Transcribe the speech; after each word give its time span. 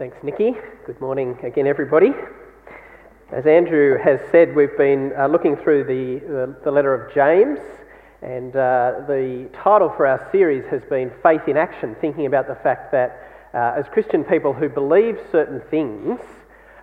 Thanks, 0.00 0.16
Nikki. 0.22 0.54
Good 0.86 0.98
morning 0.98 1.38
again, 1.42 1.66
everybody. 1.66 2.14
As 3.32 3.46
Andrew 3.46 3.98
has 4.02 4.18
said, 4.32 4.56
we've 4.56 4.74
been 4.78 5.12
uh, 5.12 5.26
looking 5.26 5.56
through 5.56 5.84
the, 5.84 6.26
the, 6.26 6.56
the, 6.64 6.70
letter 6.70 6.94
of 6.94 7.12
James, 7.12 7.58
and 8.22 8.56
uh, 8.56 9.04
the 9.06 9.50
title 9.52 9.92
for 9.94 10.06
our 10.06 10.26
series 10.32 10.64
has 10.70 10.80
been 10.88 11.12
Faith 11.22 11.42
in 11.48 11.58
Action, 11.58 11.94
thinking 12.00 12.24
about 12.24 12.48
the 12.48 12.54
fact 12.54 12.90
that 12.92 13.28
uh, 13.52 13.78
as 13.78 13.84
Christian 13.92 14.24
people 14.24 14.54
who 14.54 14.70
believe 14.70 15.20
certain 15.30 15.60
things, 15.70 16.18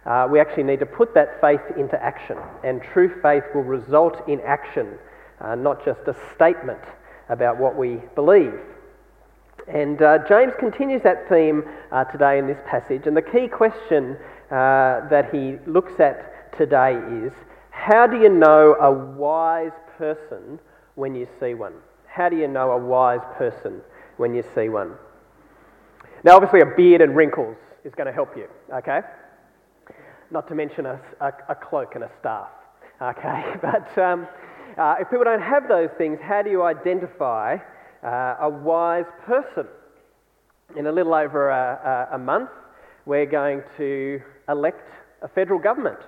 uh, 0.05 0.27
we 0.29 0.39
actually 0.39 0.61
need 0.61 0.79
to 0.79 0.85
put 0.85 1.15
that 1.15 1.41
faith 1.41 1.75
into 1.75 1.99
action, 1.99 2.37
and 2.63 2.83
true 2.83 3.19
faith 3.23 3.45
will 3.55 3.63
result 3.63 4.29
in 4.29 4.39
action, 4.41 4.89
uh, 5.41 5.55
not 5.55 5.83
just 5.83 6.01
a 6.05 6.15
statement 6.35 6.83
about 7.29 7.57
what 7.57 7.75
we 7.75 7.95
believe. 8.13 8.53
And 9.67 10.01
uh, 10.01 10.19
James 10.27 10.53
continues 10.59 11.03
that 11.03 11.27
theme 11.27 11.63
uh, 11.91 12.05
today 12.05 12.39
in 12.39 12.47
this 12.47 12.59
passage. 12.65 13.05
And 13.05 13.17
the 13.17 13.21
key 13.21 13.47
question 13.47 14.17
uh, 14.49 15.07
that 15.09 15.29
he 15.31 15.57
looks 15.69 15.99
at 15.99 16.57
today 16.57 16.97
is 17.25 17.33
how 17.71 18.07
do 18.07 18.17
you 18.17 18.29
know 18.29 18.75
a 18.79 18.91
wise 18.91 19.71
person 19.97 20.59
when 20.95 21.15
you 21.15 21.27
see 21.39 21.53
one? 21.53 21.73
How 22.07 22.29
do 22.29 22.37
you 22.37 22.47
know 22.47 22.71
a 22.71 22.77
wise 22.77 23.21
person 23.37 23.81
when 24.15 24.33
you 24.33 24.43
see 24.55 24.69
one? 24.69 24.93
Now, 26.23 26.35
obviously, 26.35 26.61
a 26.61 26.65
beard 26.65 27.01
and 27.01 27.15
wrinkles 27.15 27.57
is 27.83 27.93
going 27.93 28.07
to 28.07 28.13
help 28.13 28.35
you, 28.35 28.47
okay? 28.73 29.01
Not 30.31 30.47
to 30.47 30.55
mention 30.55 30.85
a, 30.85 30.99
a, 31.21 31.31
a 31.49 31.55
cloak 31.55 31.95
and 31.95 32.03
a 32.03 32.11
staff, 32.19 32.49
okay? 33.01 33.53
But 33.61 33.97
um, 34.01 34.27
uh, 34.77 34.95
if 34.99 35.09
people 35.09 35.25
don't 35.25 35.41
have 35.41 35.67
those 35.67 35.89
things, 35.97 36.19
how 36.21 36.41
do 36.41 36.49
you 36.49 36.63
identify? 36.63 37.57
Uh, 38.03 38.35
a 38.41 38.49
wise 38.49 39.05
person. 39.25 39.67
In 40.75 40.87
a 40.87 40.91
little 40.91 41.13
over 41.13 41.49
a, 41.49 42.07
a, 42.11 42.15
a 42.15 42.17
month, 42.17 42.49
we're 43.05 43.25
going 43.25 43.61
to 43.77 44.21
elect 44.49 44.89
a 45.21 45.27
federal 45.27 45.59
government. 45.59 45.99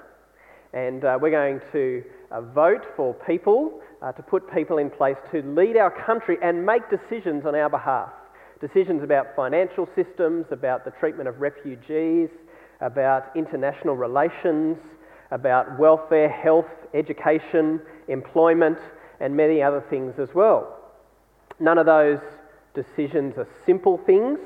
And 0.73 1.03
uh, 1.03 1.17
we're 1.19 1.31
going 1.31 1.61
to 1.71 2.03
uh, 2.31 2.41
vote 2.41 2.85
for 2.95 3.13
people, 3.13 3.81
uh, 4.01 4.11
to 4.11 4.21
put 4.21 4.53
people 4.53 4.77
in 4.77 4.89
place 4.89 5.15
to 5.31 5.41
lead 5.41 5.77
our 5.77 5.91
country 6.05 6.37
and 6.43 6.65
make 6.65 6.83
decisions 6.89 7.45
on 7.45 7.55
our 7.55 7.69
behalf. 7.69 8.09
Decisions 8.61 9.01
about 9.01 9.35
financial 9.35 9.87
systems, 9.95 10.45
about 10.51 10.85
the 10.85 10.91
treatment 10.91 11.29
of 11.29 11.39
refugees, 11.39 12.29
about 12.81 13.35
international 13.35 13.95
relations, 13.95 14.77
about 15.31 15.79
welfare, 15.79 16.29
health, 16.29 16.67
education, 16.93 17.81
employment, 18.07 18.77
and 19.19 19.35
many 19.35 19.61
other 19.61 19.83
things 19.89 20.13
as 20.19 20.29
well. 20.35 20.78
None 21.59 21.77
of 21.77 21.85
those 21.85 22.19
decisions 22.73 23.37
are 23.37 23.47
simple 23.65 23.97
things, 24.05 24.39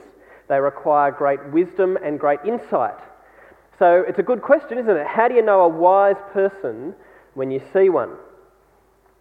they 0.49 0.59
require 0.59 1.11
great 1.11 1.43
wisdom 1.51 1.97
and 2.03 2.19
great 2.19 2.39
insight. 2.45 2.97
So 3.79 4.03
it's 4.07 4.19
a 4.19 4.23
good 4.23 4.41
question, 4.41 4.77
isn't 4.77 4.97
it? 4.97 5.07
How 5.07 5.27
do 5.27 5.35
you 5.35 5.41
know 5.41 5.61
a 5.61 5.67
wise 5.67 6.21
person 6.31 6.93
when 7.33 7.51
you 7.51 7.61
see 7.73 7.89
one? 7.89 8.11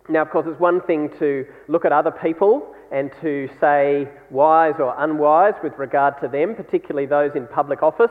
Now, 0.09 0.23
of 0.23 0.31
course, 0.31 0.47
it's 0.49 0.59
one 0.59 0.81
thing 0.81 1.11
to 1.19 1.47
look 1.69 1.85
at 1.85 1.93
other 1.93 2.11
people 2.11 2.75
and 2.91 3.11
to 3.23 3.49
say 3.61 4.09
wise 4.31 4.75
or 4.79 4.95
unwise 4.99 5.55
with 5.63 5.73
regard 5.79 6.21
to 6.21 6.29
them, 6.29 6.55
particularly 6.55 7.07
those 7.07 7.35
in 7.35 7.47
public 7.47 7.83
office. 7.83 8.11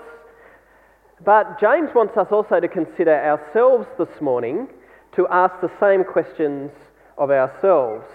But 1.24 1.60
James 1.60 1.90
wants 1.94 2.18
us 2.18 2.28
also 2.32 2.60
to 2.60 2.68
consider 2.68 3.14
ourselves 3.14 3.88
this 4.00 4.22
morning 4.22 4.68
to 5.16 5.28
ask 5.28 5.54
the 5.62 5.72
same 5.80 6.04
questions 6.04 6.72
of 7.18 7.30
ourselves. 7.30 8.06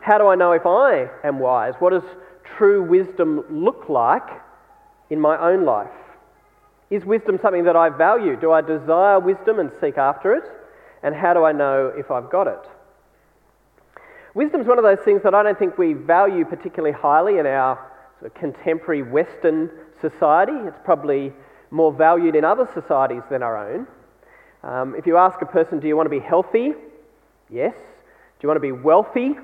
How 0.00 0.18
do 0.18 0.26
I 0.26 0.34
know 0.34 0.52
if 0.52 0.66
I 0.66 1.08
am 1.24 1.38
wise? 1.38 1.74
What 1.78 1.90
does 1.90 2.02
true 2.56 2.82
wisdom 2.82 3.44
look 3.50 3.88
like 3.88 4.28
in 5.10 5.20
my 5.20 5.38
own 5.38 5.64
life? 5.64 5.90
Is 6.90 7.04
wisdom 7.04 7.38
something 7.40 7.64
that 7.64 7.76
I 7.76 7.88
value? 7.88 8.36
Do 8.36 8.50
I 8.50 8.60
desire 8.60 9.20
wisdom 9.20 9.60
and 9.60 9.70
seek 9.80 9.96
after 9.96 10.34
it? 10.34 10.44
And 11.02 11.14
how 11.14 11.34
do 11.34 11.44
I 11.44 11.52
know 11.52 11.92
if 11.96 12.10
I've 12.10 12.30
got 12.30 12.46
it? 12.46 12.66
Wisdom 14.34 14.60
is 14.60 14.66
one 14.66 14.78
of 14.78 14.84
those 14.84 15.04
things 15.04 15.22
that 15.22 15.34
I 15.34 15.42
don't 15.42 15.58
think 15.58 15.78
we 15.78 15.92
value 15.92 16.44
particularly 16.44 16.94
highly 16.96 17.38
in 17.38 17.46
our 17.46 17.90
sort 18.18 18.32
of 18.32 18.38
contemporary 18.38 19.02
Western 19.02 19.70
society. 20.00 20.52
It's 20.52 20.78
probably 20.84 21.32
more 21.70 21.92
valued 21.92 22.34
in 22.34 22.44
other 22.44 22.68
societies 22.74 23.22
than 23.30 23.42
our 23.42 23.56
own. 23.56 23.86
Um, 24.62 24.94
if 24.96 25.06
you 25.06 25.16
ask 25.16 25.40
a 25.42 25.46
person, 25.46 25.80
do 25.80 25.88
you 25.88 25.96
want 25.96 26.06
to 26.06 26.10
be 26.10 26.20
healthy? 26.20 26.72
Yes. 27.48 27.74
Do 27.74 28.42
you 28.42 28.48
want 28.48 28.56
to 28.56 28.60
be 28.60 28.72
wealthy? 28.72 29.36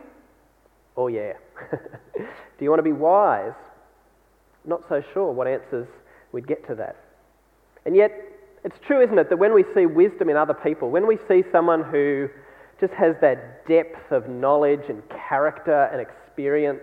Oh, 0.96 1.08
yeah. 1.08 1.34
Do 2.16 2.64
you 2.64 2.70
want 2.70 2.78
to 2.78 2.84
be 2.84 2.92
wise? 2.92 3.52
Not 4.64 4.82
so 4.88 5.02
sure 5.12 5.32
what 5.32 5.46
answers 5.46 5.86
we'd 6.32 6.46
get 6.46 6.66
to 6.68 6.74
that. 6.76 6.96
And 7.84 7.94
yet, 7.94 8.12
it's 8.64 8.76
true, 8.86 9.02
isn't 9.02 9.18
it, 9.18 9.28
that 9.28 9.36
when 9.36 9.54
we 9.54 9.64
see 9.74 9.86
wisdom 9.86 10.28
in 10.28 10.36
other 10.36 10.54
people, 10.54 10.90
when 10.90 11.06
we 11.06 11.18
see 11.28 11.44
someone 11.52 11.84
who 11.84 12.28
just 12.80 12.92
has 12.94 13.14
that 13.20 13.66
depth 13.68 14.10
of 14.10 14.28
knowledge 14.28 14.88
and 14.88 15.02
character 15.28 15.84
and 15.92 16.00
experience, 16.00 16.80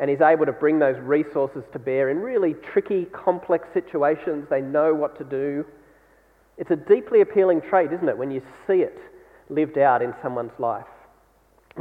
and 0.00 0.10
is 0.10 0.22
able 0.22 0.46
to 0.46 0.52
bring 0.52 0.78
those 0.78 0.98
resources 0.98 1.62
to 1.74 1.78
bear 1.78 2.08
in 2.08 2.18
really 2.18 2.54
tricky, 2.72 3.04
complex 3.12 3.68
situations, 3.74 4.46
they 4.48 4.62
know 4.62 4.94
what 4.94 5.16
to 5.18 5.24
do. 5.24 5.64
It's 6.56 6.70
a 6.70 6.76
deeply 6.76 7.20
appealing 7.20 7.60
trait, 7.60 7.92
isn't 7.92 8.08
it, 8.08 8.16
when 8.16 8.30
you 8.30 8.40
see 8.66 8.80
it 8.80 8.98
lived 9.50 9.76
out 9.76 10.00
in 10.00 10.14
someone's 10.22 10.58
life. 10.58 10.86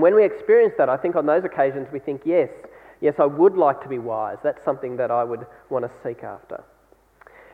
When 0.01 0.15
we 0.15 0.23
experience 0.23 0.73
that, 0.77 0.89
I 0.89 0.97
think 0.97 1.15
on 1.15 1.25
those 1.25 1.43
occasions 1.43 1.87
we 1.91 1.99
think, 1.99 2.21
yes, 2.25 2.49
yes, 3.01 3.15
I 3.19 3.25
would 3.25 3.55
like 3.55 3.81
to 3.83 3.89
be 3.89 3.99
wise. 3.99 4.37
That's 4.43 4.63
something 4.63 4.97
that 4.97 5.11
I 5.11 5.23
would 5.23 5.45
want 5.69 5.85
to 5.85 5.91
seek 6.03 6.23
after. 6.23 6.63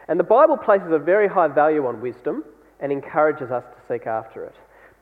And 0.08 0.20
the 0.20 0.24
Bible 0.24 0.58
places 0.58 0.92
a 0.92 1.00
very 1.00 1.28
high 1.28 1.48
value 1.48 1.86
on 1.88 2.02
wisdom 2.02 2.44
and 2.80 2.92
encourages 2.92 3.52
us 3.52 3.64
to 3.64 3.94
seek 3.94 4.06
after 4.06 4.44
it. 4.44 4.56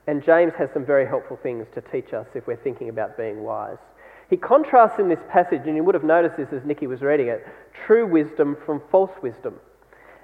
And 0.06 0.22
James 0.22 0.52
has 0.58 0.70
some 0.72 0.84
very 0.84 1.06
helpful 1.06 1.38
things 1.42 1.66
to 1.74 1.80
teach 1.80 2.12
us 2.12 2.26
if 2.34 2.46
we're 2.46 2.56
thinking 2.56 2.88
about 2.88 3.16
being 3.16 3.42
wise. 3.42 3.78
He 4.30 4.36
contrasts 4.36 4.98
in 4.98 5.08
this 5.08 5.18
passage, 5.28 5.62
and 5.66 5.76
you 5.76 5.84
would 5.84 5.94
have 5.94 6.04
noticed 6.04 6.36
this 6.36 6.52
as 6.52 6.64
Nikki 6.64 6.86
was 6.86 7.02
reading 7.02 7.28
it, 7.28 7.46
true 7.86 8.06
wisdom 8.06 8.56
from 8.64 8.82
false 8.90 9.10
wisdom. 9.22 9.60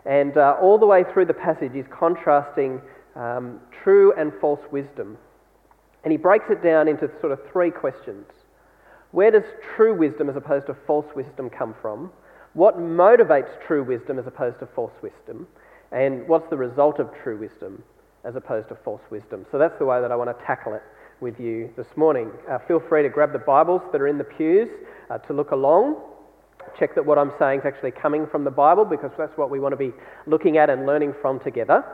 And 0.06 0.36
uh, 0.36 0.56
all 0.60 0.78
the 0.78 0.86
way 0.86 1.04
through 1.04 1.26
the 1.26 1.34
passage, 1.34 1.72
he's 1.74 1.88
contrasting 1.90 2.80
um, 3.14 3.60
true 3.82 4.12
and 4.16 4.32
false 4.40 4.60
wisdom. 4.70 5.18
And 6.04 6.12
he 6.12 6.16
breaks 6.16 6.46
it 6.50 6.62
down 6.62 6.88
into 6.88 7.10
sort 7.20 7.32
of 7.32 7.40
three 7.52 7.70
questions. 7.70 8.26
Where 9.12 9.30
does 9.30 9.42
true 9.76 9.94
wisdom 9.94 10.28
as 10.28 10.36
opposed 10.36 10.66
to 10.66 10.76
false 10.86 11.06
wisdom 11.14 11.50
come 11.50 11.74
from? 11.82 12.10
What 12.54 12.78
motivates 12.78 13.50
true 13.66 13.82
wisdom 13.82 14.18
as 14.18 14.26
opposed 14.26 14.58
to 14.60 14.66
false 14.66 14.92
wisdom? 15.02 15.46
And 15.92 16.26
what's 16.28 16.48
the 16.50 16.56
result 16.56 16.98
of 16.98 17.10
true 17.22 17.38
wisdom 17.38 17.82
as 18.24 18.36
opposed 18.36 18.68
to 18.68 18.76
false 18.76 19.02
wisdom? 19.10 19.46
So 19.50 19.58
that's 19.58 19.78
the 19.78 19.84
way 19.84 20.00
that 20.00 20.12
I 20.12 20.16
want 20.16 20.36
to 20.36 20.44
tackle 20.44 20.74
it 20.74 20.82
with 21.20 21.38
you 21.38 21.70
this 21.76 21.86
morning. 21.96 22.30
Uh, 22.48 22.58
feel 22.66 22.80
free 22.88 23.02
to 23.02 23.08
grab 23.08 23.32
the 23.32 23.38
Bibles 23.38 23.82
that 23.92 24.00
are 24.00 24.08
in 24.08 24.18
the 24.18 24.24
pews 24.24 24.68
uh, 25.10 25.18
to 25.18 25.32
look 25.32 25.50
along. 25.50 25.96
Check 26.78 26.94
that 26.94 27.04
what 27.04 27.18
I'm 27.18 27.32
saying 27.38 27.60
is 27.60 27.66
actually 27.66 27.90
coming 27.90 28.26
from 28.26 28.44
the 28.44 28.50
Bible 28.50 28.84
because 28.84 29.10
that's 29.18 29.36
what 29.36 29.50
we 29.50 29.60
want 29.60 29.72
to 29.72 29.76
be 29.76 29.92
looking 30.26 30.56
at 30.56 30.70
and 30.70 30.86
learning 30.86 31.14
from 31.20 31.40
together. 31.40 31.84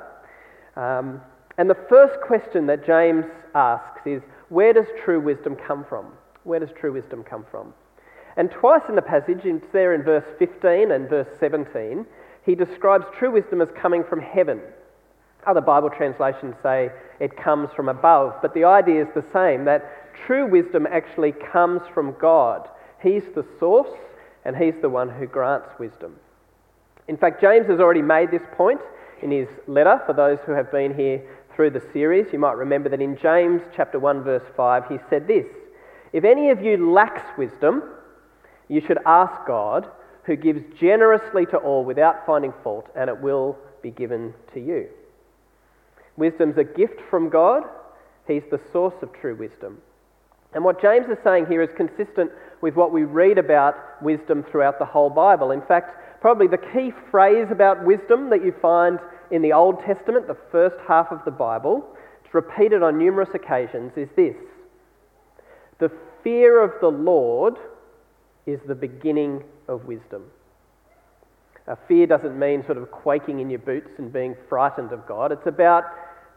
Um, 0.77 1.21
and 1.59 1.71
the 1.71 1.77
first 1.89 2.21
question 2.21 2.67
that 2.67 2.87
James 2.87 3.25
asks 3.55 4.07
is 4.07 4.23
where 4.49 4.73
does 4.73 4.87
true 5.05 5.21
wisdom 5.21 5.57
come 5.57 5.85
from? 5.85 6.13
Where 6.45 6.61
does 6.61 6.71
true 6.79 6.93
wisdom 6.93 7.25
come 7.25 7.45
from? 7.51 7.73
And 8.37 8.51
twice 8.51 8.83
in 8.89 8.95
the 8.95 9.03
passage, 9.03 9.41
it's 9.45 9.67
there 9.73 9.95
in 9.95 10.03
verse 10.03 10.27
15 10.39 10.91
and 10.91 11.09
verse 11.09 11.29
17, 11.41 12.07
he 12.45 12.55
describes 12.55 13.07
true 13.19 13.33
wisdom 13.33 13.61
as 13.61 13.69
coming 13.75 14.05
from 14.05 14.21
heaven. 14.21 14.61
Other 15.47 15.61
Bible 15.61 15.91
translations 15.91 16.55
say 16.63 16.91
it 17.19 17.37
comes 17.37 17.71
from 17.75 17.89
above, 17.89 18.35
but 18.43 18.53
the 18.53 18.65
idea 18.65 19.03
is 19.03 19.09
the 19.15 19.25
same 19.33 19.65
that 19.65 20.15
true 20.27 20.47
wisdom 20.47 20.87
actually 20.91 21.33
comes 21.33 21.83
from 21.95 22.15
God. 22.21 22.69
He's 23.03 23.25
the 23.35 23.47
source 23.59 23.91
and 24.45 24.57
he's 24.57 24.75
the 24.81 24.89
one 24.89 25.09
who 25.09 25.27
grants 25.27 25.71
wisdom. 25.79 26.17
In 27.09 27.17
fact, 27.17 27.41
James 27.41 27.67
has 27.69 27.81
already 27.81 28.03
made 28.03 28.31
this 28.31 28.43
point 28.53 28.81
in 29.23 29.31
his 29.31 29.49
letter 29.67 30.01
for 30.07 30.13
those 30.13 30.39
who 30.45 30.53
have 30.53 30.71
been 30.71 30.95
here 30.95 31.23
through 31.57 31.71
the 31.71 31.83
series, 31.93 32.27
you 32.33 32.39
might 32.39 32.57
remember 32.57 32.91
that 32.91 33.01
in 33.01 33.17
James 33.17 33.63
chapter 33.75 33.99
1 33.99 34.23
verse 34.23 34.45
5 34.57 34.89
he 34.89 34.99
said 35.09 35.27
this, 35.27 35.47
if 36.13 36.23
any 36.23 36.51
of 36.51 36.63
you 36.63 36.93
lacks 36.93 37.37
wisdom, 37.37 37.83
you 38.69 38.81
should 38.81 38.99
ask 39.07 39.47
God, 39.47 39.89
who 40.25 40.37
gives 40.37 40.61
generously 40.79 41.47
to 41.47 41.57
all 41.57 41.85
without 41.85 42.27
finding 42.27 42.53
fault, 42.63 42.89
and 42.97 43.09
it 43.09 43.21
will 43.21 43.57
be 43.83 43.91
given 43.91 44.35
to 44.53 44.61
you. 44.61 44.89
Wisdom's 46.17 46.59
a 46.59 46.65
gift 46.65 47.01
from 47.11 47.29
God. 47.29 47.63
He's 48.27 48.43
the 48.51 48.61
source 48.73 48.95
of 49.03 49.13
true 49.13 49.37
wisdom. 49.37 49.79
And 50.53 50.65
what 50.65 50.81
James 50.81 51.07
is 51.09 51.19
saying 51.23 51.47
here 51.47 51.63
is 51.63 51.71
consistent 51.77 52.31
with 52.61 52.75
what 52.75 52.93
we 52.93 53.05
read 53.05 53.39
about 53.39 54.03
wisdom 54.03 54.45
throughout 54.51 54.79
the 54.79 54.85
whole 54.85 55.11
Bible. 55.11 55.51
In 55.51 55.63
fact, 55.63 56.21
probably 56.21 56.47
the 56.49 56.59
key 56.59 56.93
phrase 57.11 57.49
about 57.51 57.85
wisdom 57.85 58.31
that 58.31 58.45
you 58.45 58.55
find 58.61 58.99
in 59.31 59.43
the 59.43 59.53
Old 59.53 59.81
Testament, 59.85 60.27
the 60.27 60.37
first 60.51 60.77
half 60.87 61.11
of 61.11 61.25
the 61.25 61.31
Bible, 61.31 61.87
it's 62.25 62.35
repeated 62.35 62.83
on 62.83 62.99
numerous 62.99 63.31
occasions, 63.35 63.93
is 63.97 64.09
this 64.17 64.37
The 65.79 65.91
fear 66.23 66.63
of 66.63 66.73
the 66.81 66.91
Lord 66.91 67.57
is 68.47 68.61
the 68.67 68.75
beginning 68.75 69.43
of 69.69 69.85
wisdom. 69.87 70.25
Uh, 71.69 71.75
fear 71.89 72.07
doesn't 72.07 72.39
mean 72.39 72.65
sort 72.65 72.79
of 72.79 72.91
quaking 72.93 73.41
in 73.41 73.51
your 73.51 73.59
boots 73.59 73.91
and 73.99 74.13
being 74.13 74.37
frightened 74.49 74.93
of 74.93 75.07
God. 75.07 75.33
It's 75.33 75.47
about 75.47 75.85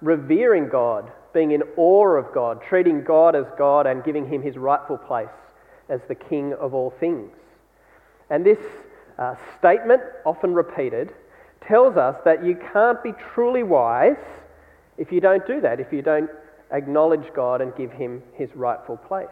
revering 0.01 0.69
God, 0.69 1.12
being 1.33 1.51
in 1.51 1.62
awe 1.77 2.15
of 2.15 2.33
God, 2.33 2.62
treating 2.68 3.03
God 3.03 3.36
as 3.36 3.45
God 3.57 3.86
and 3.86 4.03
giving 4.03 4.27
him 4.27 4.41
his 4.41 4.57
rightful 4.57 4.97
place 4.97 5.27
as 5.88 6.01
the 6.07 6.15
King 6.15 6.53
of 6.53 6.74
all 6.74 6.94
things. 7.00 7.31
And 8.31 8.45
this 8.45 8.59
uh, 9.19 9.36
statement, 9.57 10.01
often 10.25 10.53
repeated, 10.53 11.12
tells 11.68 11.98
us 11.98 12.16
that 12.26 12.44
you 12.44 12.58
can't 12.74 13.02
be 13.04 13.14
truly 13.34 13.64
wise 13.64 14.18
if 14.98 15.12
you 15.12 15.22
don't 15.22 15.46
do 15.48 15.62
that, 15.62 15.80
if 15.80 15.94
you 15.94 16.02
don't 16.02 16.30
acknowledge 16.72 17.34
God 17.34 17.62
and 17.62 17.76
give 17.76 17.92
him 17.92 18.22
his 18.34 18.50
rightful 18.56 18.98
place. 18.98 19.28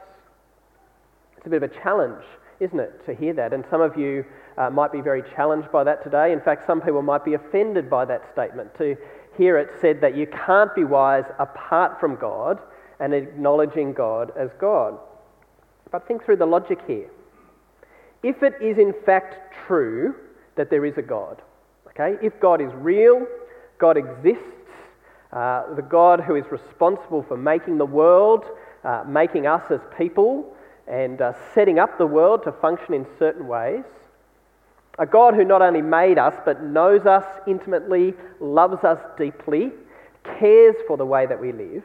It's 1.38 1.46
a 1.46 1.50
bit 1.50 1.64
of 1.64 1.72
a 1.72 1.74
challenge, 1.74 2.24
isn't 2.60 2.80
it, 2.80 3.06
to 3.06 3.14
hear 3.14 3.34
that? 3.34 3.54
And 3.54 3.64
some 3.70 3.82
of 3.82 3.98
you 3.98 4.26
uh, 4.58 4.70
might 4.70 4.92
be 4.92 5.02
very 5.02 5.24
challenged 5.36 5.72
by 5.72 5.84
that 5.84 6.04
today. 6.04 6.32
In 6.32 6.42
fact, 6.42 6.66
some 6.66 6.82
people 6.82 7.02
might 7.02 7.24
be 7.24 7.36
offended 7.36 7.90
by 7.90 8.06
that 8.06 8.24
statement 8.34 8.76
to 8.78 8.96
hear 9.38 9.58
it 9.58 9.70
said 9.80 10.02
that 10.02 10.16
you 10.16 10.28
can't 10.28 10.74
be 10.74 10.84
wise 10.84 11.26
apart 11.38 12.00
from 12.00 12.16
God 12.16 12.60
and 13.00 13.14
acknowledging 13.14 13.94
God 13.94 14.32
as 14.36 14.50
God. 14.60 14.98
But 15.92 16.08
think 16.08 16.26
through 16.26 16.38
the 16.38 16.46
logic 16.46 16.80
here. 16.88 17.10
If 18.24 18.42
it 18.42 18.56
is 18.62 18.78
in 18.78 18.94
fact 19.06 19.54
true 19.68 20.16
that 20.56 20.70
there 20.70 20.86
is 20.86 20.98
a 20.98 21.02
God, 21.04 21.42
okay, 22.00 22.18
if 22.26 22.40
God 22.40 22.62
is 22.62 22.72
real, 22.76 23.26
God 23.78 23.98
exists, 23.98 24.44
uh, 25.34 25.74
the 25.76 25.82
God 25.82 26.22
who 26.22 26.36
is 26.36 26.46
responsible 26.52 27.24
for 27.24 27.38
making 27.38 27.78
the 27.78 27.86
world, 27.86 28.46
uh, 28.84 29.04
making 29.08 29.48
us 29.48 29.70
as 29.72 29.82
people, 29.98 30.56
and 30.88 31.22
uh, 31.22 31.34
setting 31.54 31.80
up 31.80 31.98
the 31.98 32.08
world 32.08 32.44
to 32.44 32.52
function 32.52 32.94
in 32.94 33.06
certain 33.20 33.48
ways, 33.48 33.84
a 35.00 35.06
God 35.06 35.36
who 35.36 35.44
not 35.44 35.62
only 35.62 35.82
made 35.82 36.18
us, 36.18 36.34
but 36.46 36.64
knows 36.64 37.06
us 37.06 37.26
intimately, 37.46 38.14
loves 38.40 38.84
us 38.84 39.00
deeply, 39.18 39.72
cares 40.40 40.76
for 40.88 40.98
the 40.98 41.06
way 41.06 41.26
that 41.26 41.40
we 41.40 41.52
live. 41.52 41.84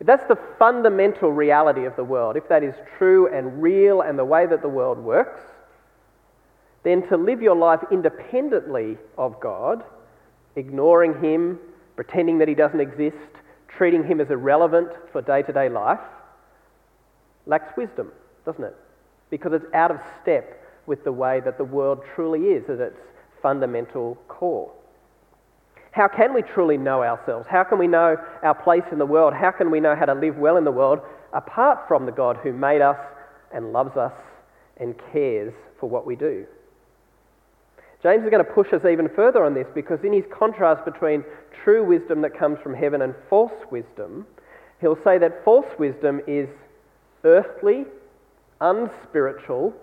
If 0.00 0.06
that's 0.06 0.26
the 0.26 0.38
fundamental 0.58 1.30
reality 1.30 1.84
of 1.84 1.94
the 1.96 2.04
world, 2.04 2.36
if 2.36 2.48
that 2.48 2.64
is 2.64 2.74
true 2.96 3.32
and 3.32 3.62
real 3.62 4.00
and 4.00 4.18
the 4.18 4.24
way 4.24 4.46
that 4.46 4.62
the 4.62 4.68
world 4.68 4.98
works, 4.98 5.42
then 6.82 7.06
to 7.08 7.16
live 7.16 7.42
your 7.42 7.56
life 7.56 7.80
independently 7.90 8.96
of 9.18 9.38
God, 9.40 9.84
ignoring 10.56 11.20
Him, 11.22 11.58
pretending 11.96 12.38
that 12.38 12.48
He 12.48 12.54
doesn't 12.54 12.80
exist, 12.80 13.16
treating 13.68 14.04
Him 14.04 14.20
as 14.20 14.30
irrelevant 14.30 14.88
for 15.12 15.22
day 15.22 15.42
to 15.42 15.52
day 15.52 15.68
life, 15.68 16.00
lacks 17.46 17.76
wisdom, 17.76 18.10
doesn't 18.44 18.64
it? 18.64 18.76
Because 19.28 19.52
it's 19.52 19.66
out 19.74 19.90
of 19.90 20.00
step 20.22 20.56
with 20.86 21.04
the 21.04 21.12
way 21.12 21.40
that 21.40 21.58
the 21.58 21.64
world 21.64 22.02
truly 22.14 22.48
is 22.48 22.68
at 22.68 22.80
its 22.80 22.98
fundamental 23.42 24.16
core. 24.28 24.72
How 25.92 26.08
can 26.08 26.32
we 26.32 26.42
truly 26.42 26.76
know 26.76 27.02
ourselves? 27.02 27.46
How 27.48 27.64
can 27.64 27.78
we 27.78 27.88
know 27.88 28.16
our 28.42 28.54
place 28.54 28.84
in 28.92 28.98
the 28.98 29.06
world? 29.06 29.34
How 29.34 29.50
can 29.50 29.70
we 29.70 29.80
know 29.80 29.96
how 29.96 30.04
to 30.06 30.14
live 30.14 30.36
well 30.36 30.56
in 30.56 30.64
the 30.64 30.70
world 30.70 31.00
apart 31.32 31.88
from 31.88 32.06
the 32.06 32.12
God 32.12 32.38
who 32.42 32.52
made 32.52 32.80
us 32.80 32.98
and 33.52 33.72
loves 33.72 33.96
us 33.96 34.12
and 34.76 34.94
cares 35.12 35.52
for 35.78 35.88
what 35.88 36.06
we 36.06 36.14
do? 36.14 36.46
James 38.02 38.24
is 38.24 38.30
going 38.30 38.44
to 38.44 38.50
push 38.50 38.72
us 38.72 38.84
even 38.90 39.08
further 39.14 39.44
on 39.44 39.52
this 39.52 39.66
because, 39.74 39.98
in 40.04 40.12
his 40.12 40.24
contrast 40.32 40.84
between 40.84 41.22
true 41.64 41.84
wisdom 41.84 42.22
that 42.22 42.36
comes 42.38 42.58
from 42.62 42.74
heaven 42.74 43.02
and 43.02 43.14
false 43.28 43.52
wisdom, 43.70 44.26
he'll 44.80 44.98
say 45.04 45.18
that 45.18 45.44
false 45.44 45.66
wisdom 45.78 46.20
is 46.26 46.48
earthly, 47.24 47.84
unspiritual, 48.60 49.74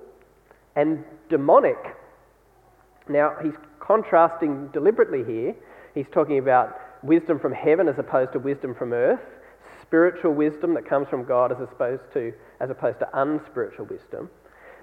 and 0.75 1.03
demonic. 1.29 1.77
Now, 3.07 3.35
he's 3.43 3.53
contrasting 3.79 4.69
deliberately 4.69 5.23
here. 5.23 5.55
He's 5.93 6.07
talking 6.11 6.39
about 6.39 6.79
wisdom 7.03 7.39
from 7.39 7.53
heaven 7.53 7.87
as 7.87 7.99
opposed 7.99 8.33
to 8.33 8.39
wisdom 8.39 8.73
from 8.73 8.93
earth, 8.93 9.21
spiritual 9.81 10.33
wisdom 10.33 10.73
that 10.73 10.87
comes 10.87 11.07
from 11.07 11.23
God 11.23 11.51
as 11.51 11.57
opposed 11.61 12.01
to, 12.13 12.33
as 12.59 12.69
opposed 12.69 12.99
to 12.99 13.07
unspiritual 13.13 13.85
wisdom. 13.85 14.29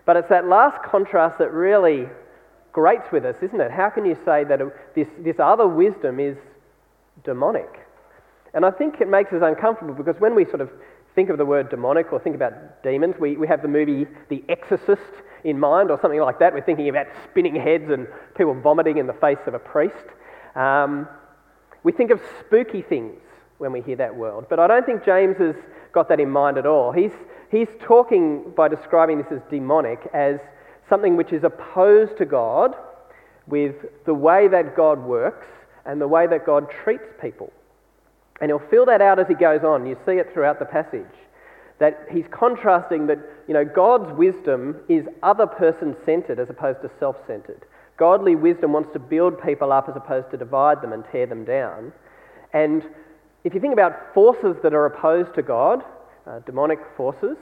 But 0.06 0.16
it's 0.16 0.28
that 0.28 0.46
last 0.46 0.82
contrast 0.84 1.38
that 1.38 1.52
really 1.52 2.06
grates 2.74 3.06
with 3.12 3.24
us, 3.24 3.36
isn't 3.40 3.60
it? 3.60 3.70
How 3.70 3.88
can 3.88 4.04
you 4.04 4.18
say 4.24 4.44
that 4.44 4.60
this, 4.94 5.08
this 5.20 5.36
other 5.38 5.66
wisdom 5.66 6.20
is 6.20 6.36
demonic? 7.24 7.86
And 8.52 8.66
I 8.66 8.70
think 8.70 9.00
it 9.00 9.08
makes 9.08 9.32
us 9.32 9.42
uncomfortable 9.42 9.94
because 9.94 10.20
when 10.20 10.34
we 10.34 10.44
sort 10.44 10.60
of 10.60 10.70
think 11.14 11.30
of 11.30 11.38
the 11.38 11.44
word 11.46 11.70
demonic 11.70 12.12
or 12.12 12.18
think 12.18 12.34
about 12.34 12.82
demons, 12.82 13.14
we, 13.18 13.36
we 13.36 13.46
have 13.46 13.62
the 13.62 13.68
movie 13.68 14.06
The 14.28 14.44
Exorcist 14.48 15.00
in 15.44 15.58
mind 15.58 15.90
or 15.90 16.00
something 16.00 16.20
like 16.20 16.40
that. 16.40 16.52
We're 16.52 16.62
thinking 16.62 16.88
about 16.88 17.06
spinning 17.30 17.54
heads 17.54 17.90
and 17.90 18.08
people 18.36 18.54
vomiting 18.60 18.98
in 18.98 19.06
the 19.06 19.12
face 19.14 19.38
of 19.46 19.54
a 19.54 19.58
priest. 19.60 19.94
Um, 20.56 21.08
we 21.84 21.92
think 21.92 22.10
of 22.10 22.20
spooky 22.40 22.82
things 22.82 23.20
when 23.58 23.70
we 23.70 23.82
hear 23.82 23.96
that 23.96 24.16
word, 24.16 24.46
but 24.50 24.58
I 24.58 24.66
don't 24.66 24.84
think 24.84 25.04
James 25.04 25.36
has 25.38 25.54
got 25.92 26.08
that 26.08 26.18
in 26.18 26.28
mind 26.28 26.58
at 26.58 26.66
all. 26.66 26.90
He's, 26.90 27.12
he's 27.52 27.68
talking 27.80 28.52
by 28.56 28.66
describing 28.66 29.18
this 29.18 29.30
as 29.30 29.40
demonic 29.48 30.08
as 30.12 30.40
something 30.88 31.16
which 31.16 31.32
is 31.32 31.44
opposed 31.44 32.16
to 32.18 32.24
God 32.24 32.74
with 33.46 33.74
the 34.06 34.14
way 34.14 34.48
that 34.48 34.76
God 34.76 34.98
works 34.98 35.46
and 35.86 36.00
the 36.00 36.08
way 36.08 36.26
that 36.26 36.46
God 36.46 36.66
treats 36.84 37.04
people. 37.20 37.52
And 38.40 38.50
he'll 38.50 38.68
fill 38.70 38.86
that 38.86 39.00
out 39.00 39.18
as 39.18 39.26
he 39.28 39.34
goes 39.34 39.62
on. 39.62 39.86
You 39.86 39.96
see 40.06 40.12
it 40.12 40.32
throughout 40.32 40.58
the 40.58 40.64
passage 40.64 41.06
that 41.78 42.06
he's 42.10 42.24
contrasting 42.30 43.06
that 43.06 43.18
you 43.48 43.54
know 43.54 43.64
God's 43.64 44.10
wisdom 44.16 44.76
is 44.88 45.06
other 45.22 45.46
person 45.46 45.96
centered 46.04 46.38
as 46.38 46.48
opposed 46.50 46.82
to 46.82 46.90
self 46.98 47.16
centered. 47.26 47.64
Godly 47.96 48.34
wisdom 48.34 48.72
wants 48.72 48.90
to 48.92 48.98
build 48.98 49.40
people 49.42 49.72
up 49.72 49.88
as 49.88 49.96
opposed 49.96 50.30
to 50.30 50.36
divide 50.36 50.82
them 50.82 50.92
and 50.92 51.04
tear 51.12 51.26
them 51.26 51.44
down. 51.44 51.92
And 52.52 52.82
if 53.44 53.54
you 53.54 53.60
think 53.60 53.72
about 53.72 54.12
forces 54.12 54.56
that 54.62 54.74
are 54.74 54.86
opposed 54.86 55.34
to 55.34 55.42
God, 55.42 55.84
uh, 56.26 56.40
demonic 56.40 56.78
forces, 56.96 57.36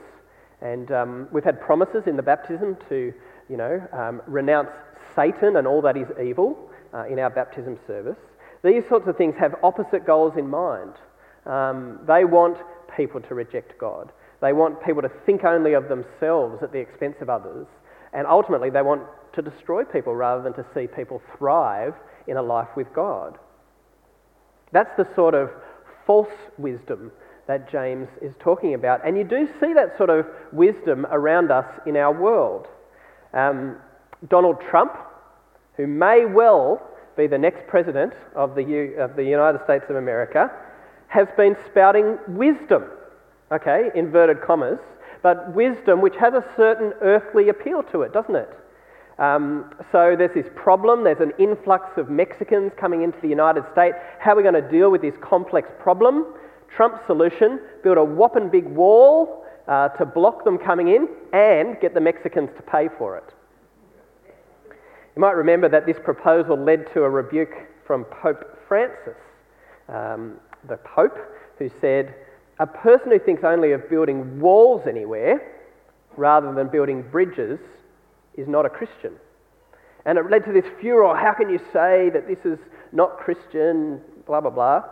and 0.61 0.91
um, 0.93 1.29
we've 1.33 1.45
had 1.45 1.61
promises 1.61 2.03
in 2.07 2.17
the 2.17 2.23
baptism 2.23 2.77
to 2.89 3.13
you 3.53 3.59
know 3.59 3.87
um, 3.93 4.23
renounce 4.27 4.71
Satan 5.15 5.57
and 5.57 5.67
all 5.67 5.83
that 5.83 5.97
is 5.97 6.09
evil 6.19 6.71
uh, 6.95 7.05
in 7.05 7.19
our 7.19 7.29
baptism 7.29 7.79
service. 7.87 8.17
These 8.65 8.89
sorts 8.89 9.07
of 9.07 9.17
things 9.19 9.35
have 9.39 9.55
opposite 9.63 10.07
goals 10.07 10.39
in 10.39 10.49
mind. 10.49 10.95
Um, 11.45 12.01
they 12.07 12.25
want 12.25 12.57
people 12.97 13.21
to 13.21 13.35
reject 13.35 13.79
God. 13.79 14.11
They 14.41 14.55
want 14.55 14.83
people 14.83 15.03
to 15.03 15.11
think 15.27 15.45
only 15.45 15.75
of 15.75 15.89
themselves 15.89 16.63
at 16.63 16.73
the 16.73 16.79
expense 16.79 17.17
of 17.21 17.29
others. 17.29 17.67
And 18.15 18.27
ultimately, 18.27 18.71
they 18.71 18.83
want 18.83 19.03
to 19.35 19.43
destroy 19.43 19.85
people 19.85 20.15
rather 20.15 20.43
than 20.43 20.55
to 20.55 20.65
see 20.75 20.87
people 20.87 21.21
thrive 21.37 21.95
in 22.27 22.39
a 22.39 22.43
life 22.43 22.69
with 22.75 22.93
God. 22.95 23.39
That's 24.73 24.97
the 24.97 25.07
sort 25.15 25.35
of 25.35 25.51
false 26.07 26.33
wisdom 26.57 27.13
that 27.47 27.71
James 27.71 28.09
is 28.23 28.35
talking 28.39 28.75
about. 28.75 29.07
And 29.07 29.17
you 29.17 29.25
do 29.25 29.47
see 29.61 29.75
that 29.75 29.97
sort 29.99 30.11
of 30.11 30.27
wisdom 30.53 31.07
around 31.11 31.51
us 31.51 31.67
in 31.87 31.97
our 31.97 32.13
world. 32.13 32.69
Um, 33.35 33.77
Donald 34.29 34.61
Trump, 34.61 34.93
who 35.77 35.87
may 35.87 36.25
well 36.25 36.81
be 37.17 37.27
the 37.27 37.39
next 37.39 37.67
president 37.67 38.13
of 38.35 38.55
the, 38.55 38.63
U- 38.63 38.95
of 38.99 39.17
the 39.17 39.25
United 39.25 39.63
States 39.65 39.85
of 39.89 39.97
America, 39.97 40.51
has 41.09 41.29
been 41.37 41.57
spouting 41.67 42.19
wisdom 42.29 42.85
okay, 43.53 43.91
inverted 43.95 44.41
commas, 44.41 44.79
but 45.23 45.55
wisdom 45.55 46.01
which 46.01 46.17
has 46.17 46.35
a 46.35 46.45
certain 46.57 46.93
earthly 47.03 47.51
appeal 47.51 47.83
to 47.85 48.03
it, 48.03 48.13
doesn't 48.13 48.35
it? 48.35 48.49
Um, 49.19 49.73
so 49.93 50.17
there's 50.17 50.35
this 50.35 50.51
problem, 50.57 51.05
there's 51.05 51.21
an 51.21 51.33
influx 51.39 51.99
of 51.99 52.09
Mexicans 52.09 52.73
coming 52.77 53.03
into 53.03 53.21
the 53.21 53.29
United 53.29 53.65
States. 53.71 53.97
How 54.19 54.33
are 54.33 54.37
we 54.37 54.43
going 54.43 54.55
to 54.55 54.69
deal 54.69 54.91
with 54.91 55.03
this 55.03 55.15
complex 55.21 55.69
problem? 55.79 56.35
Trump's 56.75 57.07
solution 57.07 57.61
build 57.85 57.99
a 57.99 58.05
whopping 58.05 58.49
big 58.49 58.65
wall 58.67 59.42
uh, 59.69 59.89
to 59.91 60.05
block 60.05 60.45
them 60.45 60.59
coming 60.59 60.89
in 60.89 61.09
and 61.33 61.81
get 61.81 61.95
the 61.95 62.01
Mexicans 62.01 62.51
to 62.57 62.63
pay 62.63 62.89
for 62.99 63.17
it. 63.17 63.35
You 65.15 65.21
might 65.21 65.33
remember 65.33 65.69
that 65.69 65.87
this 65.87 65.99
proposal 66.03 66.57
led 66.57 66.93
to 66.95 67.03
a 67.03 67.11
rebuke 67.11 67.55
from 67.87 68.05
Pope 68.05 68.59
Francis, 68.67 69.17
um, 69.89 70.39
the 70.69 70.79
Pope, 70.79 71.19
who 71.59 71.71
said, 71.81 72.15
a 72.59 72.67
person 72.67 73.11
who 73.11 73.19
thinks 73.19 73.45
only 73.45 73.73
of 73.73 73.89
building 73.91 74.41
walls 74.41 74.83
anywhere 74.89 75.63
rather 76.17 76.53
than 76.53 76.69
building 76.69 77.03
bridges 77.03 77.59
is 78.35 78.49
not 78.49 78.65
a 78.65 78.71
Christian. 78.71 79.15
And 80.05 80.19
it 80.19 80.31
led 80.31 80.45
to 80.45 80.53
this 80.53 80.65
furor 80.81 81.15
how 81.17 81.35
can 81.35 81.51
you 81.51 81.59
say 81.73 82.11
that 82.11 82.27
this 82.27 82.39
is 82.45 82.59
not 82.93 83.19
Christian, 83.19 84.01
blah, 84.27 84.41
blah, 84.41 84.51
blah. 84.51 84.85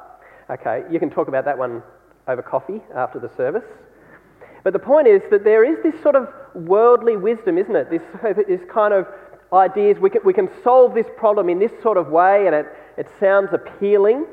Okay, 0.51 0.83
you 0.91 0.99
can 0.99 1.11
talk 1.11 1.29
about 1.29 1.45
that 1.45 1.57
one 1.57 1.83
over 2.29 2.43
coffee 2.43 2.81
after 2.95 3.19
the 3.19 3.31
service. 3.37 3.65
But 4.65 4.73
the 4.73 4.79
point 4.79 5.07
is 5.07 5.23
that 5.31 5.45
there 5.45 5.65
is 5.65 5.83
this 5.83 6.01
sort 6.03 6.17
of 6.17 6.29
worldly 6.55 7.17
wisdom, 7.17 7.59
isn't 7.59 7.75
it? 7.75 7.91
This, 7.91 8.03
this 8.49 8.61
kind 8.71 8.93
of 8.93 9.07
ideas, 9.53 9.99
we 9.99 10.11
can, 10.11 10.21
we 10.25 10.33
can 10.33 10.49
solve 10.63 10.95
this 10.95 11.07
problem 11.17 11.49
in 11.49 11.59
this 11.59 11.73
sort 11.83 11.97
of 11.97 12.09
way, 12.09 12.47
and 12.47 12.55
it, 12.55 12.67
it 12.97 13.09
sounds 13.19 13.49
appealing, 13.53 14.27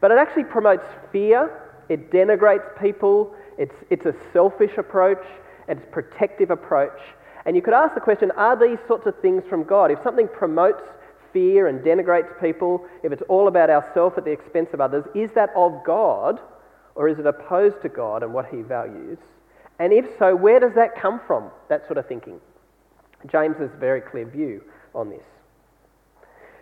but 0.00 0.10
it 0.10 0.18
actually 0.18 0.44
promotes 0.44 0.84
fear 1.10 1.62
it 1.92 2.10
denigrates 2.10 2.80
people, 2.80 3.34
it's, 3.58 3.74
it's 3.90 4.06
a 4.06 4.14
selfish 4.32 4.78
approach, 4.78 5.22
it's 5.68 5.82
a 5.82 5.90
protective 5.90 6.50
approach. 6.50 6.98
And 7.44 7.56
you 7.56 7.62
could 7.62 7.74
ask 7.74 7.94
the 7.94 8.00
question 8.00 8.30
are 8.32 8.56
these 8.56 8.78
sorts 8.86 9.06
of 9.06 9.18
things 9.20 9.42
from 9.48 9.64
God? 9.64 9.90
If 9.90 9.98
something 10.02 10.28
promotes 10.28 10.82
fear 11.32 11.66
and 11.66 11.80
denigrates 11.80 12.40
people, 12.40 12.86
if 13.02 13.12
it's 13.12 13.22
all 13.28 13.48
about 13.48 13.68
ourselves 13.68 14.16
at 14.16 14.24
the 14.24 14.30
expense 14.30 14.70
of 14.72 14.80
others, 14.80 15.04
is 15.14 15.30
that 15.34 15.50
of 15.56 15.82
God 15.84 16.40
or 16.94 17.08
is 17.08 17.18
it 17.18 17.26
opposed 17.26 17.82
to 17.82 17.88
God 17.88 18.22
and 18.22 18.32
what 18.32 18.46
he 18.46 18.62
values? 18.62 19.18
And 19.78 19.92
if 19.92 20.06
so, 20.18 20.36
where 20.36 20.60
does 20.60 20.74
that 20.74 21.00
come 21.00 21.20
from, 21.26 21.50
that 21.68 21.86
sort 21.86 21.98
of 21.98 22.06
thinking? 22.06 22.40
James 23.30 23.56
has 23.58 23.70
a 23.72 23.76
very 23.76 24.00
clear 24.00 24.24
view 24.24 24.62
on 24.94 25.10
this. 25.10 25.24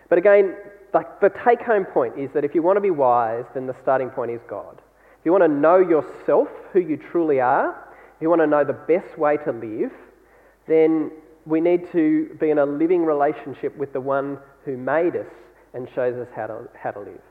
But 0.09 0.17
again, 0.17 0.55
like 0.93 1.21
the 1.21 1.29
take 1.43 1.61
home 1.61 1.85
point 1.85 2.17
is 2.17 2.31
that 2.33 2.43
if 2.43 2.53
you 2.53 2.61
want 2.61 2.77
to 2.77 2.81
be 2.81 2.91
wise, 2.91 3.45
then 3.53 3.67
the 3.67 3.75
starting 3.81 4.09
point 4.09 4.31
is 4.31 4.41
God. 4.47 4.81
If 5.19 5.25
you 5.25 5.31
want 5.31 5.43
to 5.43 5.47
know 5.47 5.77
yourself, 5.77 6.49
who 6.73 6.79
you 6.79 6.97
truly 6.97 7.39
are, 7.39 7.69
if 8.15 8.21
you 8.21 8.29
want 8.29 8.41
to 8.41 8.47
know 8.47 8.63
the 8.63 8.73
best 8.73 9.17
way 9.17 9.37
to 9.37 9.51
live, 9.51 9.91
then 10.67 11.11
we 11.45 11.61
need 11.61 11.91
to 11.91 12.35
be 12.39 12.49
in 12.49 12.59
a 12.59 12.65
living 12.65 13.05
relationship 13.05 13.75
with 13.77 13.93
the 13.93 14.01
one 14.01 14.37
who 14.65 14.77
made 14.77 15.15
us 15.15 15.31
and 15.73 15.87
shows 15.95 16.15
us 16.15 16.27
how 16.35 16.47
to, 16.47 16.67
how 16.77 16.91
to 16.91 16.99
live. 16.99 17.21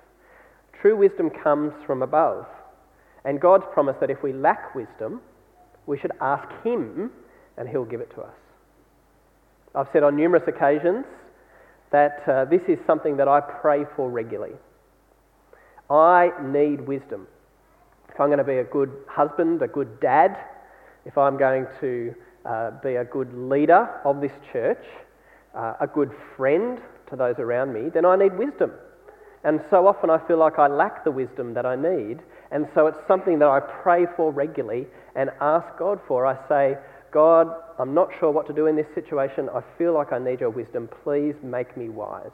True 0.80 0.96
wisdom 0.96 1.30
comes 1.30 1.74
from 1.86 2.02
above. 2.02 2.46
And 3.24 3.40
God's 3.40 3.66
promise 3.72 3.96
that 4.00 4.10
if 4.10 4.22
we 4.22 4.32
lack 4.32 4.74
wisdom, 4.74 5.20
we 5.90 5.98
should 5.98 6.12
ask 6.20 6.48
Him 6.62 7.10
and 7.58 7.68
He'll 7.68 7.84
give 7.84 8.00
it 8.00 8.10
to 8.14 8.22
us. 8.22 8.36
I've 9.74 9.88
said 9.92 10.04
on 10.04 10.14
numerous 10.14 10.44
occasions 10.46 11.04
that 11.90 12.22
uh, 12.28 12.44
this 12.44 12.62
is 12.68 12.78
something 12.86 13.16
that 13.16 13.26
I 13.26 13.40
pray 13.40 13.84
for 13.96 14.08
regularly. 14.08 14.54
I 15.90 16.30
need 16.44 16.86
wisdom. 16.86 17.26
If 18.08 18.20
I'm 18.20 18.28
going 18.28 18.38
to 18.38 18.44
be 18.44 18.58
a 18.58 18.64
good 18.64 18.92
husband, 19.08 19.62
a 19.62 19.66
good 19.66 19.98
dad, 20.00 20.38
if 21.04 21.18
I'm 21.18 21.36
going 21.36 21.66
to 21.80 22.14
uh, 22.44 22.70
be 22.82 22.94
a 22.94 23.04
good 23.04 23.34
leader 23.34 23.88
of 24.04 24.20
this 24.20 24.32
church, 24.52 24.84
uh, 25.56 25.74
a 25.80 25.88
good 25.88 26.12
friend 26.36 26.80
to 27.08 27.16
those 27.16 27.34
around 27.40 27.72
me, 27.72 27.90
then 27.92 28.04
I 28.04 28.14
need 28.14 28.38
wisdom. 28.38 28.70
And 29.42 29.60
so 29.70 29.88
often 29.88 30.08
I 30.08 30.18
feel 30.28 30.38
like 30.38 30.56
I 30.60 30.68
lack 30.68 31.02
the 31.02 31.10
wisdom 31.10 31.54
that 31.54 31.66
I 31.66 31.74
need. 31.74 32.20
And 32.50 32.68
so 32.74 32.86
it's 32.86 32.98
something 33.06 33.38
that 33.38 33.48
I 33.48 33.60
pray 33.60 34.06
for 34.16 34.32
regularly 34.32 34.86
and 35.14 35.30
ask 35.40 35.66
God 35.78 36.00
for. 36.06 36.26
I 36.26 36.36
say, 36.48 36.78
God, 37.12 37.48
I'm 37.78 37.94
not 37.94 38.08
sure 38.18 38.30
what 38.30 38.46
to 38.48 38.52
do 38.52 38.66
in 38.66 38.76
this 38.76 38.86
situation. 38.94 39.48
I 39.48 39.62
feel 39.78 39.94
like 39.94 40.12
I 40.12 40.18
need 40.18 40.40
your 40.40 40.50
wisdom. 40.50 40.88
Please 41.02 41.34
make 41.42 41.76
me 41.76 41.88
wise. 41.88 42.30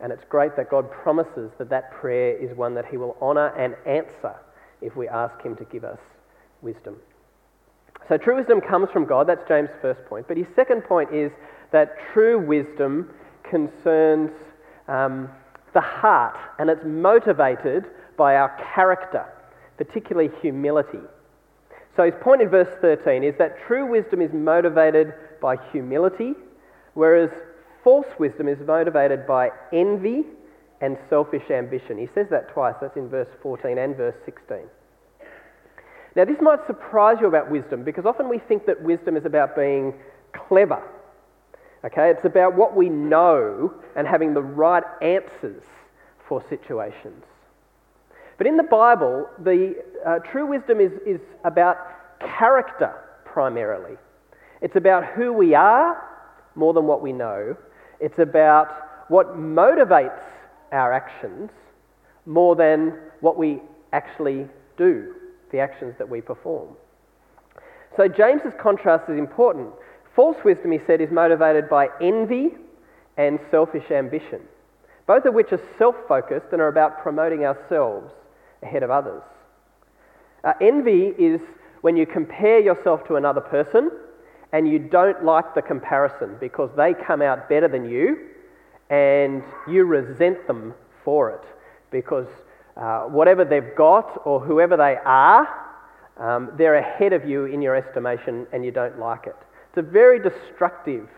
And 0.00 0.12
it's 0.12 0.24
great 0.28 0.56
that 0.56 0.70
God 0.70 0.90
promises 0.90 1.50
that 1.58 1.70
that 1.70 1.92
prayer 1.92 2.36
is 2.36 2.54
one 2.56 2.74
that 2.74 2.86
He 2.86 2.96
will 2.96 3.16
honour 3.22 3.48
and 3.56 3.74
answer 3.86 4.34
if 4.80 4.96
we 4.96 5.08
ask 5.08 5.40
Him 5.42 5.56
to 5.56 5.64
give 5.64 5.84
us 5.84 5.98
wisdom. 6.60 6.96
So 8.08 8.18
true 8.18 8.36
wisdom 8.36 8.60
comes 8.60 8.90
from 8.90 9.06
God. 9.06 9.26
That's 9.26 9.46
James' 9.48 9.70
first 9.80 10.04
point. 10.06 10.28
But 10.28 10.36
his 10.36 10.46
second 10.54 10.82
point 10.82 11.12
is 11.12 11.30
that 11.70 11.96
true 12.12 12.38
wisdom 12.38 13.10
concerns 13.42 14.30
um, 14.88 15.30
the 15.72 15.80
heart 15.80 16.36
and 16.58 16.68
it's 16.68 16.84
motivated 16.84 17.86
by 18.16 18.36
our 18.36 18.56
character, 18.74 19.26
particularly 19.76 20.30
humility. 20.40 21.00
So 21.96 22.04
his 22.04 22.14
point 22.20 22.42
in 22.42 22.48
verse 22.48 22.68
13 22.80 23.22
is 23.22 23.34
that 23.38 23.58
true 23.66 23.86
wisdom 23.86 24.20
is 24.20 24.32
motivated 24.32 25.14
by 25.40 25.56
humility, 25.70 26.34
whereas 26.94 27.30
false 27.84 28.06
wisdom 28.18 28.48
is 28.48 28.58
motivated 28.66 29.26
by 29.26 29.50
envy 29.72 30.24
and 30.80 30.98
selfish 31.08 31.50
ambition. 31.50 31.98
He 31.98 32.08
says 32.14 32.26
that 32.30 32.52
twice. 32.52 32.74
That's 32.80 32.96
in 32.96 33.08
verse 33.08 33.28
14 33.42 33.78
and 33.78 33.96
verse 33.96 34.16
16. 34.24 34.58
Now, 36.16 36.24
this 36.24 36.40
might 36.40 36.64
surprise 36.66 37.18
you 37.20 37.26
about 37.26 37.50
wisdom 37.50 37.82
because 37.82 38.06
often 38.06 38.28
we 38.28 38.38
think 38.38 38.66
that 38.66 38.80
wisdom 38.82 39.16
is 39.16 39.24
about 39.24 39.56
being 39.56 39.94
clever. 40.32 40.82
Okay, 41.84 42.10
it's 42.10 42.24
about 42.24 42.54
what 42.54 42.74
we 42.74 42.88
know 42.88 43.74
and 43.94 44.06
having 44.06 44.32
the 44.32 44.42
right 44.42 44.84
answers 45.02 45.62
for 46.26 46.42
situations. 46.48 47.24
But 48.44 48.50
in 48.50 48.56
the 48.58 48.62
Bible, 48.64 49.26
the 49.38 49.74
uh, 50.04 50.18
true 50.18 50.44
wisdom 50.44 50.78
is, 50.78 50.92
is 51.06 51.18
about 51.44 51.78
character 52.20 52.92
primarily. 53.24 53.96
It's 54.60 54.76
about 54.76 55.06
who 55.06 55.32
we 55.32 55.54
are 55.54 56.06
more 56.54 56.74
than 56.74 56.86
what 56.86 57.00
we 57.00 57.10
know. 57.10 57.56
It's 58.00 58.18
about 58.18 58.68
what 59.08 59.38
motivates 59.38 60.20
our 60.72 60.92
actions 60.92 61.52
more 62.26 62.54
than 62.54 62.98
what 63.20 63.38
we 63.38 63.62
actually 63.94 64.46
do, 64.76 65.14
the 65.50 65.60
actions 65.60 65.94
that 65.96 66.06
we 66.06 66.20
perform. 66.20 66.76
So 67.96 68.08
James's 68.08 68.52
contrast 68.60 69.08
is 69.08 69.18
important. 69.18 69.70
False 70.14 70.36
wisdom, 70.44 70.70
he 70.70 70.80
said, 70.86 71.00
is 71.00 71.10
motivated 71.10 71.70
by 71.70 71.88
envy 71.98 72.50
and 73.16 73.40
selfish 73.50 73.90
ambition, 73.90 74.42
both 75.06 75.24
of 75.24 75.32
which 75.32 75.50
are 75.52 75.62
self 75.78 75.96
focused 76.06 76.48
and 76.52 76.60
are 76.60 76.68
about 76.68 77.00
promoting 77.02 77.46
ourselves 77.46 78.12
ahead 78.64 78.82
of 78.82 78.90
others. 78.90 79.22
Uh, 80.42 80.52
envy 80.60 81.14
is 81.18 81.40
when 81.82 81.96
you 81.96 82.06
compare 82.06 82.58
yourself 82.58 83.04
to 83.06 83.16
another 83.16 83.40
person 83.40 83.90
and 84.52 84.68
you 84.68 84.78
don't 84.78 85.24
like 85.24 85.54
the 85.54 85.62
comparison 85.62 86.36
because 86.40 86.70
they 86.76 86.94
come 86.94 87.22
out 87.22 87.48
better 87.48 87.68
than 87.68 87.88
you 87.88 88.28
and 88.90 89.42
you 89.68 89.84
resent 89.84 90.46
them 90.46 90.74
for 91.04 91.30
it 91.30 91.44
because 91.90 92.26
uh, 92.76 93.02
whatever 93.02 93.44
they've 93.44 93.74
got 93.76 94.22
or 94.24 94.40
whoever 94.40 94.76
they 94.76 94.96
are, 95.04 95.48
um, 96.18 96.52
they're 96.56 96.76
ahead 96.76 97.12
of 97.12 97.28
you 97.28 97.46
in 97.46 97.62
your 97.62 97.74
estimation 97.74 98.46
and 98.52 98.64
you 98.64 98.70
don't 98.70 98.98
like 98.98 99.26
it. 99.26 99.36
It's 99.68 99.78
a 99.78 99.82
very 99.82 100.20
destructive 100.20 101.08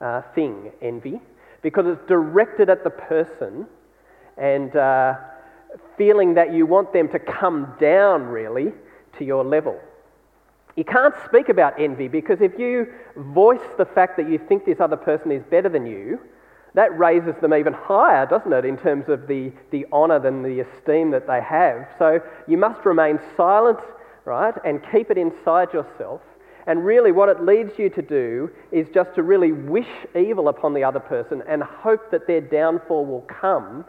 uh, 0.00 0.22
thing, 0.34 0.72
envy, 0.82 1.20
because 1.62 1.86
it's 1.86 2.06
directed 2.08 2.68
at 2.68 2.84
the 2.84 2.90
person 2.90 3.66
and 4.36 4.74
uh, 4.76 5.14
feeling 5.96 6.34
that 6.34 6.52
you 6.52 6.66
want 6.66 6.92
them 6.92 7.08
to 7.08 7.18
come 7.18 7.74
down 7.80 8.24
really 8.24 8.72
to 9.18 9.24
your 9.24 9.44
level. 9.44 9.78
You 10.76 10.84
can't 10.84 11.14
speak 11.26 11.48
about 11.48 11.78
envy 11.78 12.08
because 12.08 12.40
if 12.40 12.58
you 12.58 12.92
voice 13.16 13.60
the 13.76 13.84
fact 13.84 14.16
that 14.16 14.28
you 14.28 14.38
think 14.38 14.64
this 14.64 14.80
other 14.80 14.96
person 14.96 15.30
is 15.30 15.42
better 15.44 15.68
than 15.68 15.86
you, 15.86 16.18
that 16.74 16.98
raises 16.98 17.34
them 17.42 17.52
even 17.52 17.74
higher, 17.74 18.24
doesn't 18.24 18.52
it, 18.52 18.64
in 18.64 18.78
terms 18.78 19.08
of 19.08 19.26
the, 19.26 19.52
the 19.70 19.86
honour 19.92 20.26
and 20.26 20.44
the 20.44 20.60
esteem 20.60 21.10
that 21.10 21.26
they 21.26 21.42
have. 21.42 21.86
So 21.98 22.20
you 22.48 22.56
must 22.56 22.86
remain 22.86 23.20
silent, 23.36 23.78
right, 24.24 24.54
and 24.64 24.80
keep 24.90 25.10
it 25.10 25.18
inside 25.18 25.74
yourself. 25.74 26.22
And 26.66 26.84
really, 26.84 27.12
what 27.12 27.28
it 27.28 27.42
leads 27.42 27.78
you 27.78 27.90
to 27.90 28.02
do 28.02 28.50
is 28.70 28.86
just 28.94 29.14
to 29.16 29.22
really 29.22 29.52
wish 29.52 29.88
evil 30.14 30.48
upon 30.48 30.72
the 30.72 30.84
other 30.84 31.00
person 31.00 31.42
and 31.46 31.62
hope 31.62 32.10
that 32.12 32.26
their 32.26 32.40
downfall 32.40 33.04
will 33.04 33.22
come 33.22 33.84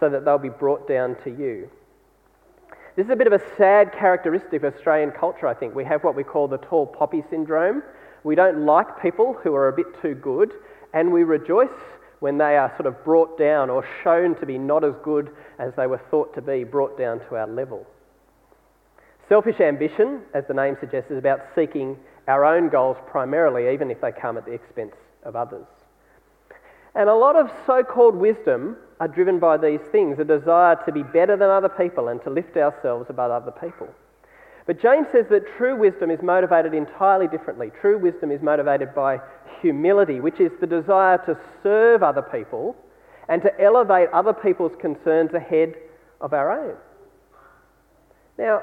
so 0.00 0.08
that 0.08 0.24
they'll 0.24 0.38
be 0.38 0.48
brought 0.48 0.88
down 0.88 1.16
to 1.24 1.30
you. 1.30 1.70
This 2.96 3.04
is 3.04 3.10
a 3.10 3.16
bit 3.16 3.26
of 3.26 3.32
a 3.32 3.56
sad 3.56 3.92
characteristic 3.92 4.62
of 4.62 4.74
Australian 4.74 5.12
culture, 5.12 5.46
I 5.46 5.54
think. 5.54 5.74
We 5.74 5.84
have 5.84 6.02
what 6.02 6.16
we 6.16 6.24
call 6.24 6.48
the 6.48 6.58
tall 6.58 6.86
poppy 6.86 7.22
syndrome. 7.30 7.82
We 8.24 8.34
don't 8.34 8.66
like 8.66 9.00
people 9.00 9.34
who 9.34 9.54
are 9.54 9.68
a 9.68 9.72
bit 9.72 9.86
too 10.02 10.14
good, 10.14 10.52
and 10.92 11.12
we 11.12 11.22
rejoice 11.22 11.68
when 12.18 12.38
they 12.38 12.56
are 12.56 12.72
sort 12.76 12.86
of 12.86 13.04
brought 13.04 13.38
down 13.38 13.70
or 13.70 13.86
shown 14.02 14.34
to 14.40 14.46
be 14.46 14.58
not 14.58 14.82
as 14.82 14.94
good 15.04 15.30
as 15.58 15.72
they 15.76 15.86
were 15.86 16.00
thought 16.10 16.34
to 16.34 16.42
be, 16.42 16.64
brought 16.64 16.98
down 16.98 17.20
to 17.28 17.36
our 17.36 17.46
level. 17.46 17.86
Selfish 19.28 19.60
ambition, 19.60 20.22
as 20.34 20.44
the 20.48 20.54
name 20.54 20.76
suggests, 20.80 21.10
is 21.10 21.18
about 21.18 21.40
seeking 21.54 21.96
our 22.26 22.44
own 22.44 22.68
goals 22.68 22.96
primarily, 23.06 23.72
even 23.72 23.90
if 23.90 24.00
they 24.00 24.10
come 24.10 24.36
at 24.36 24.44
the 24.44 24.52
expense 24.52 24.96
of 25.22 25.36
others. 25.36 25.66
And 26.94 27.08
a 27.08 27.14
lot 27.14 27.36
of 27.36 27.50
so 27.66 27.84
called 27.84 28.16
wisdom 28.16 28.76
are 29.00 29.08
driven 29.08 29.38
by 29.38 29.56
these 29.56 29.80
things 29.92 30.18
a 30.18 30.24
desire 30.24 30.76
to 30.84 30.92
be 30.92 31.02
better 31.02 31.36
than 31.36 31.50
other 31.50 31.68
people 31.68 32.08
and 32.08 32.22
to 32.24 32.30
lift 32.30 32.56
ourselves 32.56 33.06
above 33.08 33.30
other 33.30 33.52
people. 33.52 33.88
But 34.66 34.80
James 34.80 35.06
says 35.12 35.26
that 35.30 35.44
true 35.56 35.76
wisdom 35.76 36.10
is 36.10 36.20
motivated 36.22 36.74
entirely 36.74 37.26
differently. 37.26 37.70
True 37.80 37.98
wisdom 37.98 38.30
is 38.30 38.42
motivated 38.42 38.94
by 38.94 39.18
humility, 39.60 40.20
which 40.20 40.40
is 40.40 40.52
the 40.60 40.66
desire 40.66 41.18
to 41.24 41.38
serve 41.62 42.02
other 42.02 42.22
people 42.22 42.76
and 43.28 43.40
to 43.42 43.60
elevate 43.60 44.08
other 44.12 44.32
people's 44.32 44.72
concerns 44.80 45.32
ahead 45.32 45.74
of 46.20 46.32
our 46.32 46.50
own. 46.50 46.76
Now, 48.36 48.62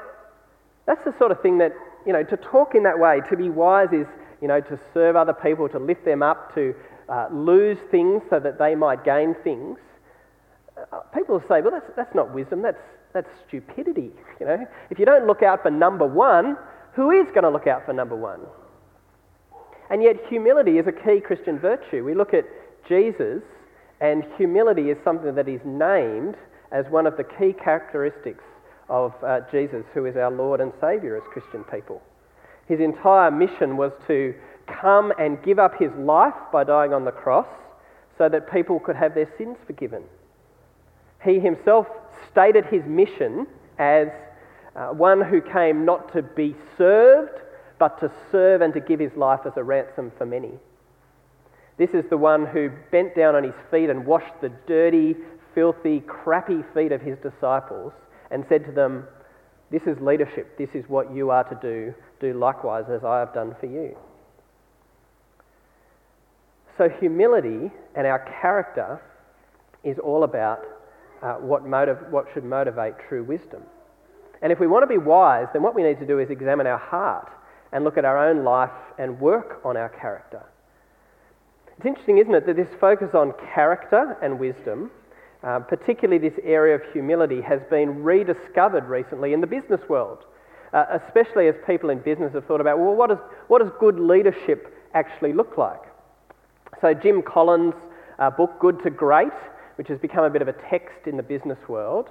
that's 0.86 1.04
the 1.04 1.14
sort 1.18 1.32
of 1.32 1.40
thing 1.40 1.58
that, 1.58 1.72
you 2.06 2.12
know, 2.12 2.22
to 2.22 2.36
talk 2.36 2.74
in 2.74 2.82
that 2.84 2.98
way, 2.98 3.20
to 3.28 3.36
be 3.36 3.50
wise 3.50 3.92
is, 3.92 4.06
you 4.40 4.48
know, 4.48 4.60
to 4.60 4.78
serve 4.94 5.16
other 5.16 5.32
people, 5.32 5.68
to 5.68 5.78
lift 5.78 6.04
them 6.04 6.22
up, 6.22 6.54
to 6.54 6.74
uh, 7.08 7.28
lose 7.32 7.78
things 7.90 8.22
so 8.30 8.38
that 8.38 8.58
they 8.58 8.74
might 8.74 9.04
gain 9.04 9.34
things. 9.42 9.78
People 11.14 11.40
say, 11.48 11.60
well, 11.60 11.70
that's, 11.70 11.90
that's 11.96 12.14
not 12.14 12.34
wisdom, 12.34 12.62
that's, 12.62 12.80
that's 13.12 13.28
stupidity. 13.46 14.10
You 14.40 14.46
know? 14.46 14.66
If 14.90 14.98
you 14.98 15.06
don't 15.06 15.26
look 15.26 15.42
out 15.42 15.62
for 15.62 15.70
number 15.70 16.06
one, 16.06 16.56
who 16.94 17.10
is 17.10 17.26
going 17.28 17.44
to 17.44 17.50
look 17.50 17.66
out 17.66 17.84
for 17.86 17.92
number 17.92 18.16
one? 18.16 18.40
And 19.90 20.02
yet, 20.02 20.16
humility 20.28 20.78
is 20.78 20.86
a 20.86 20.92
key 20.92 21.20
Christian 21.20 21.58
virtue. 21.58 22.04
We 22.04 22.14
look 22.14 22.34
at 22.34 22.44
Jesus, 22.88 23.42
and 24.00 24.24
humility 24.36 24.90
is 24.90 24.98
something 25.04 25.34
that 25.34 25.48
is 25.48 25.60
named 25.64 26.34
as 26.72 26.84
one 26.90 27.06
of 27.06 27.16
the 27.16 27.24
key 27.24 27.52
characteristics 27.52 28.42
of 28.88 29.12
uh, 29.24 29.40
Jesus, 29.50 29.84
who 29.94 30.06
is 30.06 30.16
our 30.16 30.30
Lord 30.30 30.60
and 30.60 30.72
Saviour 30.80 31.16
as 31.16 31.22
Christian 31.32 31.64
people. 31.64 32.02
His 32.66 32.80
entire 32.80 33.30
mission 33.30 33.76
was 33.76 33.92
to 34.08 34.34
come 34.66 35.12
and 35.18 35.42
give 35.44 35.58
up 35.58 35.78
his 35.78 35.90
life 35.96 36.34
by 36.52 36.64
dying 36.64 36.92
on 36.92 37.04
the 37.04 37.12
cross 37.12 37.46
so 38.18 38.28
that 38.28 38.50
people 38.50 38.80
could 38.80 38.96
have 38.96 39.14
their 39.14 39.30
sins 39.38 39.56
forgiven. 39.66 40.02
He 41.26 41.40
himself 41.40 41.88
stated 42.30 42.66
his 42.66 42.84
mission 42.84 43.48
as 43.78 44.08
uh, 44.76 44.88
one 44.88 45.20
who 45.20 45.40
came 45.40 45.84
not 45.84 46.12
to 46.12 46.22
be 46.22 46.54
served, 46.78 47.40
but 47.78 47.98
to 48.00 48.10
serve 48.30 48.60
and 48.60 48.72
to 48.74 48.80
give 48.80 49.00
his 49.00 49.14
life 49.16 49.40
as 49.44 49.54
a 49.56 49.64
ransom 49.64 50.12
for 50.16 50.24
many. 50.24 50.52
This 51.78 51.90
is 51.90 52.04
the 52.08 52.16
one 52.16 52.46
who 52.46 52.70
bent 52.92 53.16
down 53.16 53.34
on 53.34 53.42
his 53.42 53.54
feet 53.72 53.90
and 53.90 54.06
washed 54.06 54.40
the 54.40 54.50
dirty, 54.66 55.16
filthy, 55.52 56.00
crappy 56.00 56.62
feet 56.72 56.92
of 56.92 57.02
his 57.02 57.18
disciples 57.18 57.92
and 58.30 58.44
said 58.48 58.64
to 58.64 58.72
them, 58.72 59.04
This 59.70 59.82
is 59.82 60.00
leadership. 60.00 60.56
This 60.56 60.70
is 60.74 60.88
what 60.88 61.12
you 61.12 61.30
are 61.30 61.44
to 61.44 61.58
do. 61.60 61.92
Do 62.20 62.34
likewise 62.34 62.84
as 62.88 63.02
I 63.02 63.18
have 63.18 63.34
done 63.34 63.56
for 63.58 63.66
you. 63.66 63.96
So, 66.78 66.88
humility 66.88 67.72
and 67.94 68.06
our 68.06 68.20
character 68.40 69.00
is 69.82 69.98
all 69.98 70.22
about 70.22 70.64
uh, 71.22 71.34
what, 71.34 71.62
what 72.10 72.26
should 72.32 72.44
motivate 72.44 72.94
true 73.08 73.24
wisdom. 73.24 73.62
And 74.42 74.52
if 74.52 74.60
we 74.60 74.66
want 74.66 74.82
to 74.82 74.86
be 74.86 74.98
wise, 74.98 75.46
then 75.52 75.62
what 75.62 75.74
we 75.74 75.82
need 75.82 75.98
to 76.00 76.06
do 76.06 76.18
is 76.18 76.30
examine 76.30 76.66
our 76.66 76.78
heart 76.78 77.30
and 77.72 77.84
look 77.84 77.96
at 77.98 78.04
our 78.04 78.28
own 78.28 78.44
life 78.44 78.70
and 78.98 79.18
work 79.20 79.60
on 79.64 79.76
our 79.76 79.88
character. 79.88 80.42
It's 81.76 81.86
interesting, 81.86 82.18
isn't 82.18 82.34
it, 82.34 82.46
that 82.46 82.56
this 82.56 82.68
focus 82.80 83.10
on 83.14 83.34
character 83.54 84.16
and 84.22 84.38
wisdom, 84.38 84.90
uh, 85.42 85.60
particularly 85.60 86.18
this 86.18 86.38
area 86.42 86.74
of 86.74 86.82
humility, 86.92 87.42
has 87.42 87.60
been 87.68 88.02
rediscovered 88.02 88.84
recently 88.84 89.32
in 89.32 89.40
the 89.40 89.46
business 89.46 89.80
world, 89.88 90.24
uh, 90.72 90.98
especially 91.06 91.48
as 91.48 91.54
people 91.66 91.90
in 91.90 91.98
business 91.98 92.32
have 92.32 92.46
thought 92.46 92.60
about, 92.60 92.78
well, 92.78 92.94
what 92.94 93.10
does, 93.10 93.18
what 93.48 93.62
does 93.62 93.70
good 93.78 93.98
leadership 93.98 94.74
actually 94.94 95.32
look 95.32 95.58
like? 95.58 95.82
So, 96.80 96.94
Jim 96.94 97.22
Collins' 97.22 97.74
uh, 98.18 98.30
book, 98.30 98.58
Good 98.58 98.82
to 98.82 98.90
Great, 98.90 99.32
which 99.76 99.88
has 99.88 99.98
become 99.98 100.24
a 100.24 100.30
bit 100.30 100.42
of 100.42 100.48
a 100.48 100.54
text 100.70 101.06
in 101.06 101.16
the 101.16 101.22
business 101.22 101.58
world, 101.68 102.08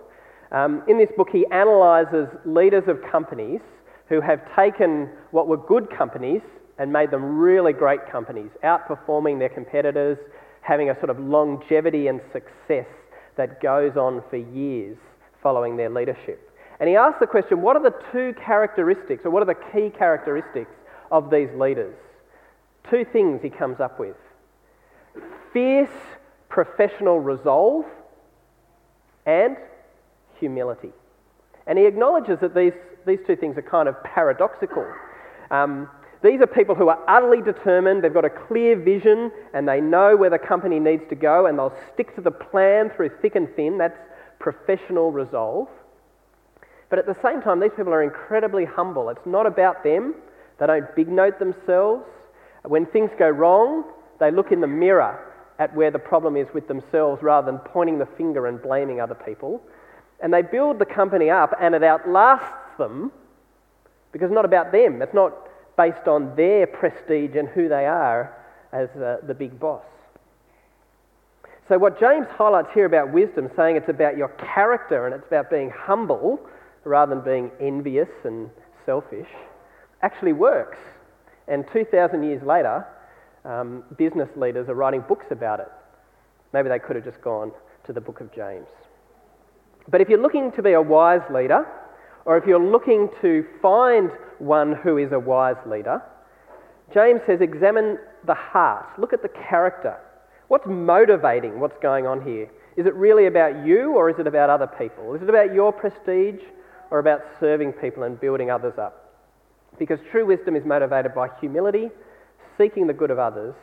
um, 0.52 0.84
in 0.88 0.98
this 0.98 1.10
book, 1.18 1.30
he 1.32 1.46
analyses 1.52 2.28
leaders 2.46 2.84
of 2.88 3.02
companies 3.12 3.62
who 4.08 4.22
have 4.22 4.40
taken 4.56 5.10
what 5.32 5.48
were 5.48 5.58
good 5.58 5.90
companies 5.90 6.42
and 6.78 6.92
made 6.92 7.12
them 7.12 7.38
really 7.38 7.74
great 7.74 8.10
companies, 8.12 8.50
outperforming 8.64 9.40
their 9.40 9.50
competitors, 9.50 10.18
having 10.62 10.90
a 10.90 10.96
sort 10.96 11.10
of 11.10 11.20
longevity 11.20 12.08
and 12.08 12.22
success 12.32 12.88
that 13.38 13.62
goes 13.62 13.98
on 13.98 14.24
for 14.30 14.38
years 14.38 14.98
following 15.42 15.78
their 15.78 15.90
leadership. 15.90 16.52
And 16.80 16.90
he 16.90 16.96
asks 16.96 17.20
the 17.20 17.28
question 17.28 17.62
what 17.62 17.76
are 17.76 17.84
the 17.84 17.96
two 18.12 18.34
characteristics, 18.44 19.26
or 19.26 19.32
what 19.32 19.42
are 19.42 19.46
the 19.46 19.72
key 19.74 19.90
characteristics 19.98 20.72
of 21.12 21.30
these 21.30 21.50
leaders? 21.56 21.96
Two 22.90 23.06
things 23.06 23.42
he 23.42 23.50
comes 23.50 23.80
up 23.80 24.00
with 24.00 24.16
fierce 25.54 25.90
professional 26.50 27.20
resolve 27.20 27.86
and 29.26 29.58
humility. 30.40 30.92
And 31.68 31.78
he 31.78 31.86
acknowledges 31.86 32.38
that 32.42 32.54
these, 32.54 32.74
these 33.06 33.20
two 33.26 33.36
things 33.36 33.58
are 33.58 33.62
kind 33.62 33.90
of 33.90 34.02
paradoxical. 34.04 34.86
Um, 35.52 35.90
these 36.24 36.42
are 36.42 36.48
people 36.48 36.76
who 36.76 36.90
are 36.90 37.00
utterly 37.08 37.42
determined, 37.42 38.04
they've 38.04 38.14
got 38.14 38.26
a 38.26 38.30
clear 38.30 38.76
vision, 38.76 39.32
and 39.54 39.68
they 39.68 39.82
know 39.82 40.16
where 40.16 40.30
the 40.30 40.40
company 40.40 40.80
needs 40.80 41.04
to 41.10 41.16
go, 41.16 41.46
and 41.46 41.58
they'll 41.58 41.76
stick 41.94 42.16
to 42.16 42.22
the 42.22 42.32
plan 42.32 42.90
through 42.96 43.12
thick 43.22 43.36
and 43.36 43.48
thin. 43.56 43.78
That's 43.78 43.98
professional 44.40 45.12
resolve. 45.12 45.68
But 46.90 47.00
at 47.00 47.06
the 47.06 47.16
same 47.24 47.42
time, 47.42 47.60
these 47.60 47.72
people 47.76 47.94
are 47.94 48.04
incredibly 48.04 48.66
humble. 48.66 49.10
It's 49.10 49.26
not 49.26 49.46
about 49.46 49.84
them, 49.84 50.16
they 50.60 50.68
don't 50.68 50.96
big 50.96 51.10
note 51.10 51.40
themselves. 51.40 52.06
When 52.64 52.86
things 52.88 53.12
go 53.20 53.30
wrong, 53.30 53.84
they 54.20 54.32
look 54.32 54.52
in 54.52 54.62
the 54.62 54.68
mirror 54.68 55.25
at 55.60 55.74
where 55.76 55.92
the 55.92 56.00
problem 56.00 56.36
is 56.36 56.48
with 56.54 56.68
themselves 56.68 57.24
rather 57.24 57.52
than 57.52 57.60
pointing 57.60 57.98
the 57.98 58.06
finger 58.06 58.48
and 58.48 58.62
blaming 58.62 59.00
other 59.00 59.16
people. 59.16 59.62
And 60.22 60.34
they 60.34 60.42
build 60.42 60.80
the 60.80 60.86
company 60.86 61.30
up 61.30 61.54
and 61.60 61.76
it 61.76 61.84
outlasts 61.84 62.78
them 62.78 63.12
because 64.12 64.28
it's 64.28 64.36
not 64.36 64.46
about 64.46 64.72
them. 64.72 65.02
It's 65.02 65.14
not 65.14 65.34
based 65.78 66.08
on 66.08 66.36
their 66.36 66.68
prestige 66.68 67.36
and 67.36 67.48
who 67.50 67.68
they 67.68 67.86
are 67.86 68.34
as 68.72 68.90
uh, 68.92 69.18
the 69.28 69.34
big 69.34 69.60
boss. 69.60 69.84
So, 71.68 71.78
what 71.80 72.00
James 72.00 72.28
highlights 72.30 72.70
here 72.74 72.86
about 72.86 73.12
wisdom, 73.12 73.50
saying 73.56 73.76
it's 73.76 73.90
about 73.90 74.18
your 74.18 74.28
character 74.30 75.08
and 75.08 75.16
it's 75.16 75.26
about 75.26 75.50
being 75.50 75.72
humble 75.72 76.40
rather 76.84 77.16
than 77.16 77.24
being 77.24 77.52
envious 77.60 78.10
and 78.24 78.52
selfish, 78.86 79.28
actually 80.04 80.34
works. 80.34 80.78
And 81.48 81.66
2,000 81.74 82.24
years 82.24 82.44
later, 82.44 82.86
um, 83.46 83.84
business 83.98 84.30
leaders 84.36 84.70
are 84.70 84.76
writing 84.76 85.04
books 85.08 85.28
about 85.32 85.60
it. 85.60 85.72
Maybe 86.54 86.70
they 86.70 86.80
could 86.80 86.96
have 86.96 87.06
just 87.06 87.22
gone 87.22 87.52
to 87.86 87.94
the 87.94 88.02
book 88.02 88.22
of 88.22 88.34
James. 88.34 88.68
But 89.88 90.02
if 90.02 90.10
you're 90.10 90.22
looking 90.22 90.52
to 90.54 90.64
be 90.64 90.74
a 90.74 90.82
wise 90.82 91.22
leader, 91.32 91.66
or 92.26 92.38
if 92.38 92.46
you're 92.46 92.60
looking 92.60 93.10
to 93.22 93.46
find 93.62 94.10
one 94.40 94.74
who 94.74 94.98
is 94.98 95.12
a 95.12 95.20
wise 95.20 95.58
leader, 95.66 96.02
James 96.94 97.22
says 97.26 97.42
examine 97.42 97.98
the 98.26 98.34
heart, 98.34 99.00
look 99.00 99.14
at 99.14 99.22
the 99.22 99.30
character. 99.30 99.98
What's 100.48 100.66
motivating 100.68 101.60
what's 101.60 101.78
going 101.82 102.08
on 102.08 102.22
here? 102.22 102.50
Is 102.78 102.86
it 102.86 102.94
really 102.96 103.28
about 103.28 103.66
you 103.66 103.94
or 103.94 104.10
is 104.10 104.18
it 104.20 104.28
about 104.28 104.50
other 104.50 104.68
people? 104.68 105.14
Is 105.14 105.22
it 105.22 105.30
about 105.30 105.54
your 105.54 105.72
prestige 105.72 106.42
or 106.92 107.00
about 107.00 107.22
serving 107.40 107.74
people 107.74 108.04
and 108.04 108.20
building 108.20 108.52
others 108.52 108.78
up? 108.78 109.14
Because 109.80 110.00
true 110.12 110.26
wisdom 110.26 110.56
is 110.56 110.66
motivated 110.66 111.14
by 111.14 111.30
humility, 111.40 111.90
seeking 112.58 112.88
the 112.88 112.94
good 112.94 113.12
of 113.12 113.20
others. 113.20 113.56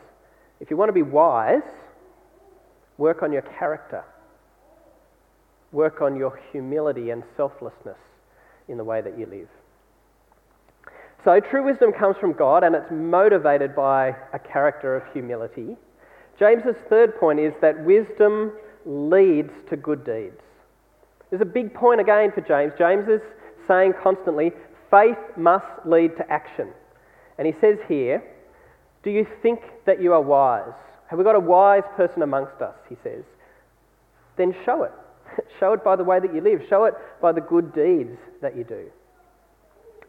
If 0.59 0.69
you 0.69 0.77
want 0.77 0.89
to 0.89 0.93
be 0.93 1.01
wise, 1.01 1.61
work 2.97 3.23
on 3.23 3.31
your 3.31 3.41
character. 3.41 4.03
Work 5.71 6.01
on 6.01 6.15
your 6.15 6.39
humility 6.51 7.09
and 7.09 7.23
selflessness 7.35 7.97
in 8.67 8.77
the 8.77 8.83
way 8.83 9.01
that 9.01 9.17
you 9.17 9.25
live. 9.25 9.49
So, 11.23 11.39
true 11.39 11.63
wisdom 11.63 11.93
comes 11.93 12.17
from 12.17 12.33
God 12.33 12.63
and 12.63 12.75
it's 12.75 12.91
motivated 12.91 13.75
by 13.75 14.15
a 14.33 14.39
character 14.39 14.95
of 14.95 15.03
humility. 15.13 15.77
James's 16.37 16.75
third 16.89 17.17
point 17.19 17.39
is 17.39 17.53
that 17.61 17.83
wisdom 17.85 18.51
leads 18.85 19.51
to 19.69 19.77
good 19.77 20.05
deeds. 20.05 20.41
There's 21.29 21.41
a 21.41 21.45
big 21.45 21.73
point 21.73 22.01
again 22.01 22.31
for 22.31 22.41
James. 22.41 22.73
James 22.77 23.07
is 23.07 23.21
saying 23.67 23.93
constantly, 24.03 24.51
faith 24.91 25.17
must 25.37 25.65
lead 25.85 26.15
to 26.17 26.29
action. 26.31 26.69
And 27.37 27.47
he 27.47 27.53
says 27.61 27.77
here, 27.87 28.23
Do 29.03 29.11
you 29.11 29.27
think 29.41 29.59
that 29.85 30.01
you 30.01 30.13
are 30.13 30.21
wise? 30.21 30.73
Have 31.07 31.19
we 31.19 31.25
got 31.25 31.35
a 31.35 31.39
wise 31.39 31.83
person 31.95 32.21
amongst 32.21 32.61
us? 32.61 32.75
He 32.89 32.95
says. 33.03 33.23
Then 34.37 34.55
show 34.65 34.83
it. 34.83 34.91
Show 35.59 35.73
it 35.73 35.83
by 35.83 35.95
the 35.95 36.03
way 36.03 36.19
that 36.19 36.33
you 36.33 36.41
live. 36.41 36.61
Show 36.69 36.85
it 36.85 36.93
by 37.21 37.31
the 37.31 37.41
good 37.41 37.73
deeds 37.73 38.17
that 38.41 38.55
you 38.55 38.63
do. 38.63 38.85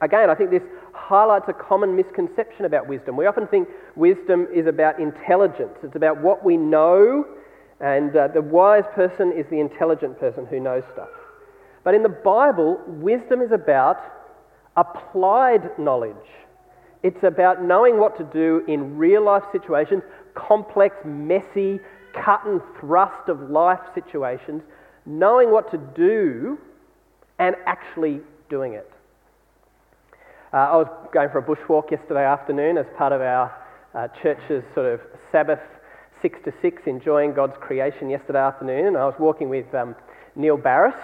Again, 0.01 0.29
I 0.29 0.35
think 0.35 0.51
this 0.51 0.63
highlights 0.93 1.47
a 1.49 1.53
common 1.53 1.97
misconception 1.97 2.65
about 2.65 2.89
wisdom. 2.89 3.17
We 3.17 3.27
often 3.27 3.47
think 3.47 3.69
wisdom 3.97 4.47
is 4.53 4.67
about 4.67 4.99
intelligence, 4.99 5.77
it's 5.83 5.97
about 5.97 6.21
what 6.21 6.45
we 6.45 6.57
know, 6.57 7.27
and 7.81 8.15
uh, 8.17 8.29
the 8.29 8.43
wise 8.43 8.85
person 8.95 9.33
is 9.33 9.47
the 9.51 9.61
intelligent 9.61 10.19
person 10.19 10.47
who 10.47 10.61
knows 10.61 10.83
stuff. 10.93 11.09
But 11.85 11.95
in 11.95 12.03
the 12.03 12.09
Bible, 12.09 12.81
wisdom 12.87 13.41
is 13.41 13.53
about 13.53 13.99
applied 14.77 15.79
knowledge. 15.79 16.17
It's 17.05 17.23
about 17.23 17.63
knowing 17.63 17.99
what 17.99 18.17
to 18.17 18.25
do 18.25 18.65
in 18.67 18.97
real 18.97 19.23
life 19.23 19.45
situations, 19.53 20.03
complex, 20.35 20.97
messy, 21.05 21.79
cut 22.15 22.47
and 22.47 22.63
thrust 22.81 23.29
of 23.29 23.51
life 23.51 23.81
situations, 23.95 24.63
knowing 25.05 25.51
what 25.51 25.71
to 25.71 25.77
do 25.77 26.59
and 27.39 27.57
actually 27.67 28.21
doing 28.49 28.73
it. 28.73 28.91
Uh, 30.55 30.57
I 30.57 30.77
was 30.77 30.89
going 31.13 31.29
for 31.29 31.39
a 31.39 31.43
bushwalk 31.43 31.91
yesterday 31.91 32.25
afternoon 32.25 32.79
as 32.79 32.87
part 32.97 33.13
of 33.13 33.21
our 33.21 33.53
uh, 33.95 34.09
church's 34.23 34.65
sort 34.73 34.87
of 34.87 35.01
Sabbath 35.31 35.61
six 36.23 36.39
to 36.47 36.55
six, 36.63 36.85
enjoying 36.87 37.35
God's 37.35 37.57
creation 37.61 38.09
yesterday 38.09 38.39
afternoon, 38.39 38.87
and 38.87 38.97
I 38.97 39.05
was 39.05 39.15
walking 39.19 39.51
with 39.51 39.67
um, 39.75 39.95
Neil 40.37 40.57
Barris, 40.57 40.95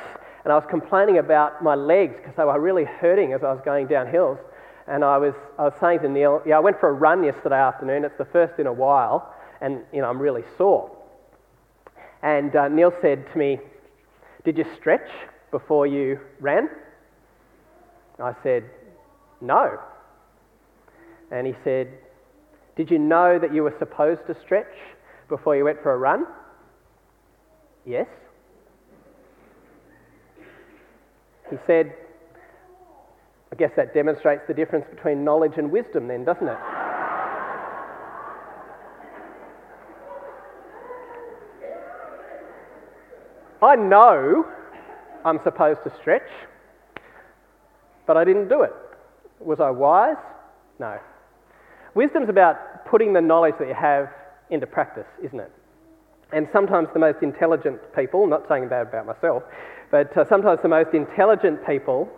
and 0.45 0.53
I 0.53 0.57
was 0.57 0.65
complaining 0.71 1.19
about 1.19 1.63
my 1.63 1.75
legs 1.75 2.15
because 2.17 2.33
they 2.39 2.45
were 2.45 2.59
really 2.59 2.85
hurting 2.85 3.35
as 3.35 3.43
I 3.43 3.53
was 3.53 3.61
going 3.67 3.87
down 3.87 4.07
hills. 4.07 4.39
And 4.91 5.05
I 5.05 5.19
was, 5.19 5.35
I 5.57 5.63
was 5.63 5.75
saying 5.81 6.01
to 6.01 6.09
Neil, 6.09 6.43
yeah, 6.45 6.57
I 6.57 6.61
went 6.61 6.81
for 6.81 6.89
a 6.89 6.93
run 6.93 7.23
yesterday 7.23 7.61
afternoon. 7.61 8.05
It's 8.05 8.19
the 8.19 8.25
first 8.25 8.59
in 8.59 8.67
a 8.67 8.73
while, 8.73 9.33
and 9.61 9.81
you 9.93 10.01
know 10.01 10.11
I'm 10.11 10.19
really 10.19 10.43
sore. 10.59 10.91
And 12.23 12.55
uh, 12.55 12.69
Neil 12.69 12.93
said 13.01 13.31
to 13.33 13.39
me, 13.39 13.61
did 14.45 14.59
you 14.59 14.65
stretch 14.75 15.09
before 15.51 15.87
you 15.87 16.19
ran? 16.41 16.69
I 18.19 18.35
said, 18.43 18.65
No. 19.41 19.79
And 21.31 21.47
he 21.47 21.55
said, 21.63 21.93
Did 22.77 22.91
you 22.91 22.99
know 22.99 23.39
that 23.39 23.55
you 23.55 23.63
were 23.63 23.75
supposed 23.79 24.27
to 24.27 24.35
stretch 24.35 24.75
before 25.29 25.57
you 25.57 25.65
went 25.65 25.83
for 25.83 25.93
a 25.93 25.97
run? 25.99 26.27
Yes. 27.85 28.09
He 31.51 31.57
said, 31.67 31.95
I 33.53 33.57
guess 33.57 33.73
that 33.77 33.93
demonstrates 33.93 34.43
the 34.47 34.55
difference 34.55 34.87
between 34.89 35.25
knowledge 35.25 35.55
and 35.57 35.71
wisdom, 35.71 36.09
then, 36.09 36.25
doesn't 36.25 36.47
it? 36.47 36.59
I 43.63 43.77
know 43.77 44.47
I'm 45.25 45.41
supposed 45.43 45.83
to 45.85 45.93
stretch, 46.01 46.31
but 48.07 48.17
I 48.17 48.25
didn't 48.25 48.49
do 48.49 48.63
it. 48.63 48.73
Was 49.41 49.61
I 49.61 49.71
wise? 49.71 50.17
No. 50.79 50.99
Wisdom's 51.95 52.29
about 52.29 52.87
putting 52.87 53.13
the 53.13 53.21
knowledge 53.21 53.57
that 53.59 53.69
you 53.69 53.75
have 53.75 54.09
into 54.51 54.67
practice, 54.67 55.07
isn't 55.23 55.41
it? 55.41 55.53
And 56.33 56.49
sometimes 56.53 56.89
the 56.93 57.01
most 57.01 57.23
intelligent 57.23 57.81
people, 57.95 58.27
not 58.27 58.47
saying 58.49 58.69
that 58.69 58.83
about 58.83 59.07
myself, 59.07 59.43
but 59.91 60.17
uh, 60.17 60.25
sometimes 60.29 60.61
the 60.63 60.69
most 60.69 60.95
intelligent 60.95 61.67
people 61.67 62.09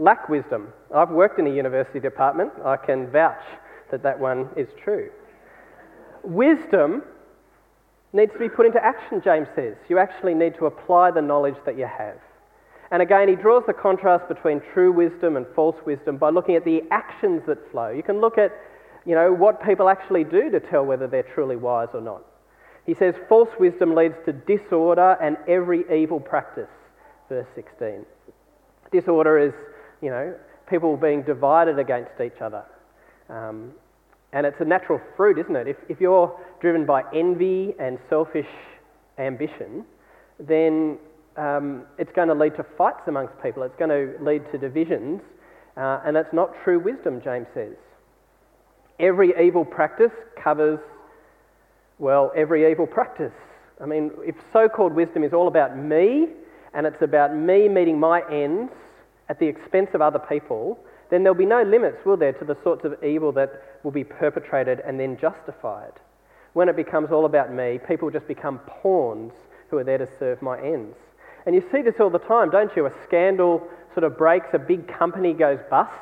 lack 0.00 0.28
wisdom. 0.28 0.72
I've 0.94 1.10
worked 1.10 1.38
in 1.38 1.46
a 1.46 1.54
university 1.54 2.00
department, 2.00 2.50
I 2.64 2.76
can 2.76 3.10
vouch 3.10 3.44
that 3.90 4.02
that 4.02 4.18
one 4.18 4.48
is 4.56 4.68
true. 4.82 5.10
Wisdom 6.24 7.02
needs 8.12 8.32
to 8.32 8.38
be 8.38 8.48
put 8.48 8.66
into 8.66 8.82
action, 8.82 9.20
James 9.22 9.46
says. 9.54 9.76
You 9.88 9.98
actually 9.98 10.34
need 10.34 10.54
to 10.56 10.66
apply 10.66 11.10
the 11.10 11.22
knowledge 11.22 11.56
that 11.66 11.78
you 11.78 11.86
have. 11.86 12.16
And 12.90 13.02
again, 13.02 13.28
he 13.28 13.36
draws 13.36 13.62
the 13.66 13.74
contrast 13.74 14.26
between 14.26 14.60
true 14.72 14.90
wisdom 14.90 15.36
and 15.36 15.46
false 15.54 15.76
wisdom 15.86 16.16
by 16.16 16.30
looking 16.30 16.56
at 16.56 16.64
the 16.64 16.82
actions 16.90 17.42
that 17.46 17.70
flow. 17.70 17.90
You 17.90 18.02
can 18.02 18.20
look 18.20 18.36
at, 18.38 18.52
you 19.06 19.14
know, 19.14 19.32
what 19.32 19.62
people 19.62 19.88
actually 19.88 20.24
do 20.24 20.50
to 20.50 20.58
tell 20.58 20.84
whether 20.84 21.06
they're 21.06 21.22
truly 21.34 21.56
wise 21.56 21.88
or 21.94 22.00
not. 22.00 22.22
He 22.86 22.94
says 22.94 23.14
false 23.28 23.50
wisdom 23.60 23.94
leads 23.94 24.16
to 24.24 24.32
disorder 24.32 25.16
and 25.22 25.36
every 25.46 25.84
evil 25.94 26.18
practice, 26.18 26.70
verse 27.28 27.46
16. 27.54 28.04
Disorder 28.90 29.38
is, 29.38 29.52
you 30.02 30.10
know, 30.10 30.34
people 30.68 30.96
being 30.96 31.22
divided 31.22 31.78
against 31.78 32.20
each 32.20 32.40
other. 32.40 32.64
Um, 33.28 33.72
and 34.32 34.46
it's 34.46 34.60
a 34.60 34.64
natural 34.64 35.00
fruit, 35.16 35.38
isn't 35.38 35.56
it? 35.56 35.66
If, 35.66 35.76
if 35.88 36.00
you're 36.00 36.38
driven 36.60 36.86
by 36.86 37.02
envy 37.14 37.74
and 37.78 37.98
selfish 38.08 38.46
ambition, 39.18 39.84
then 40.38 40.98
um, 41.36 41.84
it's 41.98 42.12
going 42.12 42.28
to 42.28 42.34
lead 42.34 42.56
to 42.56 42.64
fights 42.78 43.02
amongst 43.08 43.34
people. 43.42 43.62
It's 43.64 43.76
going 43.76 43.90
to 43.90 44.22
lead 44.22 44.42
to 44.52 44.58
divisions. 44.58 45.20
Uh, 45.76 46.00
and 46.04 46.14
that's 46.14 46.32
not 46.32 46.52
true 46.62 46.78
wisdom, 46.78 47.20
James 47.22 47.46
says. 47.54 47.74
Every 48.98 49.32
evil 49.42 49.64
practice 49.64 50.12
covers, 50.42 50.78
well, 51.98 52.32
every 52.36 52.70
evil 52.70 52.86
practice. 52.86 53.32
I 53.80 53.86
mean, 53.86 54.10
if 54.18 54.36
so 54.52 54.68
called 54.68 54.92
wisdom 54.92 55.24
is 55.24 55.32
all 55.32 55.48
about 55.48 55.76
me 55.76 56.28
and 56.74 56.86
it's 56.86 57.00
about 57.02 57.34
me 57.34 57.68
meeting 57.68 57.98
my 57.98 58.22
ends 58.30 58.72
at 59.30 59.38
the 59.38 59.46
expense 59.46 59.90
of 59.94 60.02
other 60.02 60.18
people, 60.18 60.76
then 61.08 61.22
there'll 61.22 61.38
be 61.38 61.46
no 61.46 61.62
limits, 61.62 62.04
will 62.04 62.16
there, 62.16 62.32
to 62.32 62.44
the 62.44 62.56
sorts 62.64 62.84
of 62.84 63.02
evil 63.02 63.30
that 63.30 63.62
will 63.84 63.92
be 63.92 64.02
perpetrated 64.02 64.80
and 64.80 64.98
then 64.98 65.16
justified. 65.16 65.92
When 66.52 66.68
it 66.68 66.74
becomes 66.74 67.12
all 67.12 67.24
about 67.24 67.54
me, 67.54 67.78
people 67.86 68.10
just 68.10 68.26
become 68.26 68.58
pawns 68.66 69.32
who 69.70 69.78
are 69.78 69.84
there 69.84 69.98
to 69.98 70.08
serve 70.18 70.42
my 70.42 70.60
ends. 70.60 70.96
And 71.46 71.54
you 71.54 71.62
see 71.72 71.80
this 71.80 71.94
all 72.00 72.10
the 72.10 72.18
time, 72.18 72.50
don't 72.50 72.74
you? 72.74 72.86
A 72.86 72.92
scandal 73.06 73.62
sort 73.94 74.02
of 74.02 74.18
breaks, 74.18 74.48
a 74.52 74.58
big 74.58 74.88
company 74.98 75.32
goes 75.32 75.60
bust. 75.70 75.92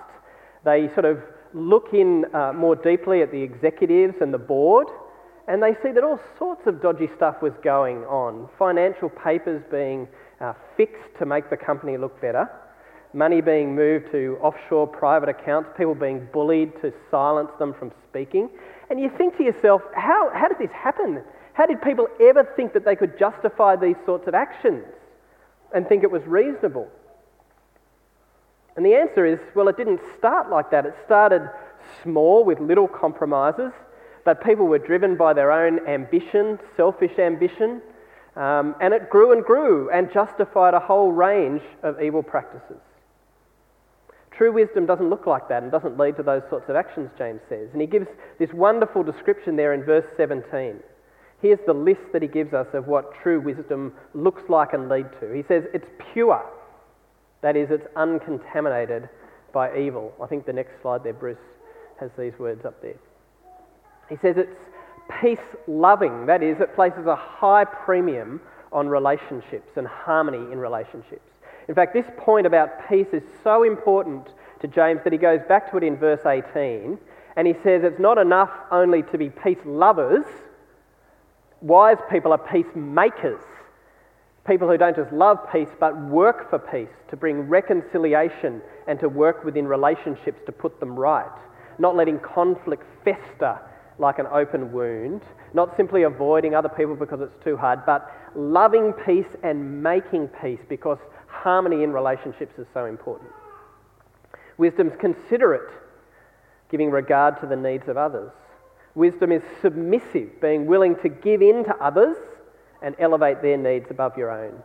They 0.64 0.88
sort 0.94 1.04
of 1.04 1.18
look 1.52 1.88
in 1.92 2.24
uh, 2.34 2.54
more 2.54 2.76
deeply 2.76 3.20
at 3.20 3.30
the 3.30 3.42
executives 3.42 4.14
and 4.22 4.32
the 4.32 4.38
board, 4.38 4.88
and 5.48 5.62
they 5.62 5.74
see 5.82 5.92
that 5.92 6.02
all 6.02 6.18
sorts 6.38 6.66
of 6.66 6.80
dodgy 6.80 7.10
stuff 7.14 7.42
was 7.42 7.52
going 7.62 7.98
on. 8.04 8.48
Financial 8.58 9.10
papers 9.10 9.62
being 9.70 10.08
uh, 10.40 10.54
fixed 10.78 11.18
to 11.18 11.26
make 11.26 11.50
the 11.50 11.56
company 11.58 11.98
look 11.98 12.18
better 12.22 12.48
money 13.18 13.40
being 13.40 13.74
moved 13.74 14.12
to 14.12 14.38
offshore 14.40 14.86
private 14.86 15.28
accounts, 15.28 15.68
people 15.76 15.94
being 15.94 16.26
bullied 16.32 16.72
to 16.80 16.92
silence 17.10 17.50
them 17.58 17.74
from 17.74 17.90
speaking. 18.08 18.48
And 18.88 19.00
you 19.00 19.10
think 19.18 19.36
to 19.38 19.42
yourself, 19.42 19.82
how, 19.94 20.30
how 20.32 20.46
did 20.46 20.58
this 20.58 20.70
happen? 20.70 21.22
How 21.52 21.66
did 21.66 21.82
people 21.82 22.06
ever 22.20 22.44
think 22.56 22.72
that 22.74 22.84
they 22.84 22.94
could 22.94 23.18
justify 23.18 23.74
these 23.74 23.96
sorts 24.06 24.28
of 24.28 24.34
actions 24.34 24.84
and 25.74 25.86
think 25.88 26.04
it 26.04 26.10
was 26.10 26.22
reasonable? 26.24 26.88
And 28.76 28.86
the 28.86 28.94
answer 28.94 29.26
is, 29.26 29.40
well, 29.56 29.66
it 29.66 29.76
didn't 29.76 30.00
start 30.16 30.48
like 30.48 30.70
that. 30.70 30.86
It 30.86 30.94
started 31.04 31.50
small 32.04 32.44
with 32.44 32.60
little 32.60 32.86
compromises, 32.86 33.72
but 34.24 34.44
people 34.44 34.66
were 34.66 34.78
driven 34.78 35.16
by 35.16 35.32
their 35.32 35.50
own 35.50 35.84
ambition, 35.88 36.60
selfish 36.76 37.18
ambition, 37.18 37.82
um, 38.36 38.76
and 38.80 38.94
it 38.94 39.10
grew 39.10 39.32
and 39.32 39.44
grew 39.44 39.90
and 39.90 40.12
justified 40.12 40.74
a 40.74 40.80
whole 40.80 41.10
range 41.10 41.62
of 41.82 42.00
evil 42.00 42.22
practices. 42.22 42.78
True 44.38 44.52
wisdom 44.52 44.86
doesn't 44.86 45.10
look 45.10 45.26
like 45.26 45.48
that 45.48 45.64
and 45.64 45.72
doesn't 45.72 45.98
lead 45.98 46.16
to 46.16 46.22
those 46.22 46.42
sorts 46.48 46.68
of 46.68 46.76
actions, 46.76 47.10
James 47.18 47.40
says. 47.48 47.70
And 47.72 47.80
he 47.80 47.88
gives 47.88 48.06
this 48.38 48.52
wonderful 48.52 49.02
description 49.02 49.56
there 49.56 49.74
in 49.74 49.82
verse 49.82 50.04
17. 50.16 50.78
Here's 51.42 51.58
the 51.66 51.72
list 51.72 52.02
that 52.12 52.22
he 52.22 52.28
gives 52.28 52.54
us 52.54 52.68
of 52.72 52.86
what 52.86 53.12
true 53.20 53.40
wisdom 53.40 53.92
looks 54.14 54.48
like 54.48 54.74
and 54.74 54.88
lead 54.88 55.06
to. 55.20 55.32
He 55.32 55.42
says 55.48 55.64
it's 55.74 55.88
pure, 56.12 56.40
that 57.42 57.56
is, 57.56 57.70
it's 57.72 57.88
uncontaminated 57.96 59.08
by 59.52 59.76
evil. 59.76 60.12
I 60.22 60.26
think 60.26 60.46
the 60.46 60.52
next 60.52 60.80
slide 60.82 61.02
there, 61.02 61.14
Bruce, 61.14 61.36
has 61.98 62.10
these 62.16 62.38
words 62.38 62.64
up 62.64 62.80
there. 62.80 62.96
He 64.08 64.16
says 64.22 64.36
it's 64.36 64.54
peace 65.20 65.38
loving, 65.66 66.26
that 66.26 66.44
is, 66.44 66.60
it 66.60 66.76
places 66.76 67.06
a 67.06 67.16
high 67.16 67.64
premium 67.64 68.40
on 68.70 68.86
relationships 68.86 69.70
and 69.74 69.86
harmony 69.88 70.52
in 70.52 70.60
relationships. 70.60 71.22
In 71.68 71.74
fact, 71.74 71.92
this 71.92 72.06
point 72.16 72.46
about 72.46 72.88
peace 72.88 73.08
is 73.12 73.22
so 73.44 73.62
important 73.62 74.28
to 74.60 74.68
James 74.68 75.00
that 75.04 75.12
he 75.12 75.18
goes 75.18 75.40
back 75.48 75.70
to 75.70 75.76
it 75.76 75.82
in 75.82 75.96
verse 75.96 76.24
18 76.24 76.98
and 77.36 77.46
he 77.46 77.54
says 77.62 77.84
it's 77.84 78.00
not 78.00 78.18
enough 78.18 78.50
only 78.72 79.02
to 79.04 79.18
be 79.18 79.30
peace 79.30 79.58
lovers. 79.64 80.24
Wise 81.60 81.98
people 82.10 82.32
are 82.32 82.38
peacemakers. 82.38 83.42
People 84.46 84.66
who 84.66 84.78
don't 84.78 84.96
just 84.96 85.12
love 85.12 85.38
peace 85.52 85.68
but 85.78 85.96
work 86.06 86.48
for 86.48 86.58
peace, 86.58 86.88
to 87.10 87.16
bring 87.16 87.42
reconciliation 87.42 88.62
and 88.86 88.98
to 88.98 89.08
work 89.08 89.44
within 89.44 89.66
relationships 89.68 90.40
to 90.46 90.52
put 90.52 90.80
them 90.80 90.98
right. 90.98 91.30
Not 91.78 91.94
letting 91.94 92.18
conflict 92.20 92.82
fester 93.04 93.60
like 93.98 94.18
an 94.18 94.26
open 94.32 94.72
wound, 94.72 95.22
not 95.52 95.76
simply 95.76 96.04
avoiding 96.04 96.54
other 96.54 96.68
people 96.68 96.96
because 96.96 97.20
it's 97.20 97.44
too 97.44 97.56
hard, 97.56 97.84
but 97.84 98.10
loving 98.34 98.92
peace 99.04 99.36
and 99.42 99.82
making 99.82 100.28
peace 100.40 100.60
because 100.68 100.98
harmony 101.28 101.82
in 101.82 101.92
relationships 101.92 102.58
is 102.58 102.66
so 102.74 102.86
important. 102.86 103.30
Wisdom's 104.56 104.94
considerate, 104.98 105.70
giving 106.70 106.90
regard 106.90 107.40
to 107.40 107.46
the 107.46 107.56
needs 107.56 107.88
of 107.88 107.96
others. 107.96 108.32
Wisdom 108.94 109.30
is 109.30 109.42
submissive, 109.62 110.40
being 110.40 110.66
willing 110.66 110.96
to 110.96 111.08
give 111.08 111.40
in 111.40 111.64
to 111.64 111.74
others 111.76 112.16
and 112.82 112.96
elevate 112.98 113.42
their 113.42 113.56
needs 113.56 113.86
above 113.90 114.16
your 114.16 114.30
own. 114.30 114.60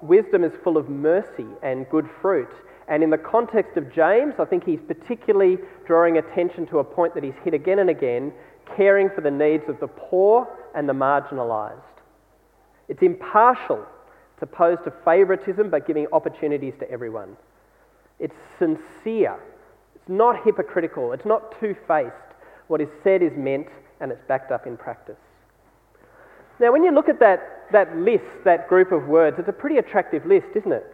Wisdom 0.00 0.44
is 0.44 0.52
full 0.64 0.78
of 0.78 0.88
mercy 0.88 1.46
and 1.62 1.88
good 1.90 2.08
fruit. 2.22 2.48
And 2.88 3.02
in 3.02 3.10
the 3.10 3.18
context 3.18 3.76
of 3.76 3.92
James, 3.92 4.34
I 4.38 4.44
think 4.46 4.64
he's 4.64 4.80
particularly 4.86 5.58
drawing 5.86 6.16
attention 6.16 6.66
to 6.68 6.78
a 6.78 6.84
point 6.84 7.14
that 7.14 7.22
he's 7.22 7.34
hit 7.44 7.54
again 7.54 7.78
and 7.78 7.90
again 7.90 8.32
caring 8.76 9.10
for 9.10 9.20
the 9.20 9.30
needs 9.30 9.64
of 9.68 9.78
the 9.80 9.86
poor 9.86 10.48
and 10.74 10.88
the 10.88 10.92
marginalised. 10.92 11.82
It's 12.88 13.02
impartial 13.02 13.84
it's 14.40 14.50
opposed 14.50 14.84
to 14.84 14.92
favouritism, 15.04 15.68
but 15.68 15.86
giving 15.86 16.06
opportunities 16.12 16.72
to 16.80 16.90
everyone. 16.90 17.36
It's 18.18 18.34
sincere. 18.58 19.38
It's 19.94 20.08
not 20.08 20.42
hypocritical. 20.44 21.12
It's 21.12 21.26
not 21.26 21.60
two 21.60 21.76
faced. 21.86 22.14
What 22.68 22.80
is 22.80 22.88
said 23.04 23.22
is 23.22 23.36
meant, 23.36 23.68
and 24.00 24.10
it's 24.10 24.22
backed 24.28 24.50
up 24.50 24.66
in 24.66 24.78
practice. 24.78 25.18
Now, 26.58 26.72
when 26.72 26.82
you 26.82 26.90
look 26.90 27.10
at 27.10 27.20
that, 27.20 27.66
that 27.72 27.94
list, 27.98 28.24
that 28.44 28.66
group 28.66 28.92
of 28.92 29.08
words, 29.08 29.38
it's 29.38 29.48
a 29.48 29.52
pretty 29.52 29.76
attractive 29.76 30.24
list, 30.24 30.48
isn't 30.54 30.72
it? 30.72 30.86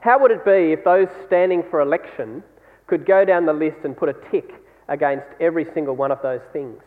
How 0.00 0.20
would 0.20 0.30
it 0.30 0.44
be 0.44 0.72
if 0.72 0.84
those 0.84 1.08
standing 1.26 1.64
for 1.68 1.80
election 1.80 2.44
could 2.86 3.04
go 3.04 3.24
down 3.24 3.46
the 3.46 3.52
list 3.52 3.78
and 3.82 3.96
put 3.96 4.08
a 4.08 4.14
tick 4.30 4.52
against 4.86 5.26
every 5.40 5.66
single 5.74 5.96
one 5.96 6.12
of 6.12 6.22
those 6.22 6.42
things? 6.52 6.80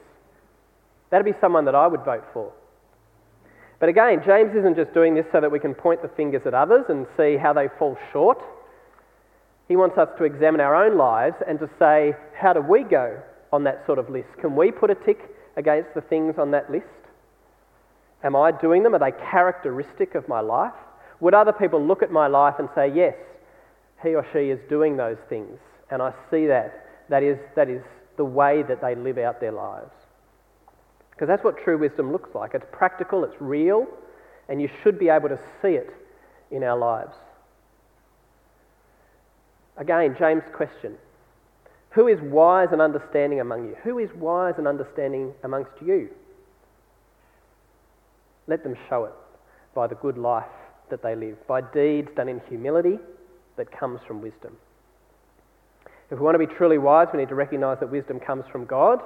That'd 1.10 1.26
be 1.26 1.38
someone 1.42 1.66
that 1.66 1.76
I 1.76 1.86
would 1.86 2.06
vote 2.06 2.24
for. 2.32 2.54
But 3.80 3.90
again, 3.90 4.22
James 4.26 4.56
isn't 4.56 4.76
just 4.76 4.94
doing 4.94 5.16
this 5.16 5.26
so 5.32 5.40
that 5.40 5.52
we 5.52 5.60
can 5.60 5.74
point 5.74 6.02
the 6.02 6.10
fingers 6.10 6.42
at 6.46 6.54
others 6.54 6.86
and 6.90 7.08
see 7.16 7.38
how 7.38 7.54
they 7.54 7.68
fall 7.80 7.98
short. 8.12 8.42
He 9.68 9.76
wants 9.76 9.98
us 9.98 10.10
to 10.18 10.24
examine 10.26 10.60
our 10.60 10.76
own 10.76 10.98
lives 10.98 11.38
and 11.48 11.60
to 11.60 11.70
say, 11.80 12.14
how 12.38 12.54
do 12.54 12.62
we 12.62 12.84
go 12.84 13.22
on 13.54 13.64
that 13.64 13.86
sort 13.86 14.00
of 14.00 14.10
list? 14.10 14.30
Can 14.42 14.56
we 14.56 14.72
put 14.72 14.90
a 14.90 14.96
tick 14.96 15.20
against 15.56 15.94
the 15.94 16.02
things 16.02 16.36
on 16.38 16.52
that 16.52 16.70
list? 16.70 16.86
Am 18.24 18.36
I 18.36 18.52
doing 18.52 18.84
them? 18.84 18.94
Are 18.96 19.00
they 19.00 19.14
characteristic 19.32 20.16
of 20.16 20.28
my 20.28 20.42
life? 20.42 20.74
Would 21.22 21.34
other 21.34 21.54
people 21.54 21.86
look 21.86 22.04
at 22.04 22.12
my 22.12 22.28
life 22.28 22.56
and 22.60 22.68
say, 22.76 22.92
yes, 22.94 23.16
he 24.04 24.16
or 24.16 24.26
she 24.34 24.50
is 24.50 24.60
doing 24.70 24.98
those 24.98 25.18
things, 25.28 25.60
and 25.90 26.02
I 26.02 26.14
see 26.32 26.48
that. 26.48 26.86
That 27.10 27.24
is, 27.24 27.38
that 27.56 27.70
is 27.70 27.82
the 28.18 28.26
way 28.26 28.64
that 28.64 28.82
they 28.82 28.96
live 28.96 29.18
out 29.18 29.42
their 29.42 29.52
lives. 29.52 29.92
Because 31.20 31.28
that's 31.28 31.44
what 31.44 31.62
true 31.62 31.78
wisdom 31.78 32.14
looks 32.14 32.34
like. 32.34 32.54
It's 32.54 32.66
practical, 32.72 33.26
it's 33.26 33.36
real, 33.42 33.88
and 34.48 34.62
you 34.62 34.70
should 34.82 34.98
be 34.98 35.10
able 35.10 35.28
to 35.28 35.38
see 35.62 35.72
it 35.74 35.90
in 36.50 36.64
our 36.64 36.78
lives. 36.78 37.12
Again, 39.76 40.16
James' 40.18 40.44
question 40.56 40.96
Who 41.90 42.08
is 42.08 42.22
wise 42.22 42.70
and 42.72 42.82
understanding 42.82 43.42
among 43.42 43.66
you? 43.66 43.76
Who 43.84 44.00
is 44.00 44.10
wise 44.16 44.54
and 44.58 44.66
understanding 44.66 45.34
amongst 45.44 45.74
you? 45.86 46.08
Let 48.48 48.64
them 48.64 48.78
show 48.88 49.04
it. 49.04 49.14
by 49.76 49.88
the 49.88 49.96
good 49.96 50.18
life 50.18 50.46
that 50.90 51.04
they 51.04 51.16
live, 51.16 51.36
by 51.48 51.60
deeds 51.60 52.08
done 52.16 52.30
in 52.30 52.40
humility 52.48 52.98
that 53.58 53.70
comes 53.78 54.00
from 54.08 54.22
wisdom. 54.22 54.56
If 56.10 56.18
we 56.18 56.24
want 56.24 56.36
to 56.36 56.48
be 56.48 56.56
truly 56.56 56.78
wise, 56.78 57.10
we 57.12 57.20
need 57.20 57.28
to 57.28 57.36
recognize 57.36 57.82
that 57.82 57.92
wisdom 57.92 58.22
comes 58.22 58.46
from 58.50 58.64
God 58.64 59.02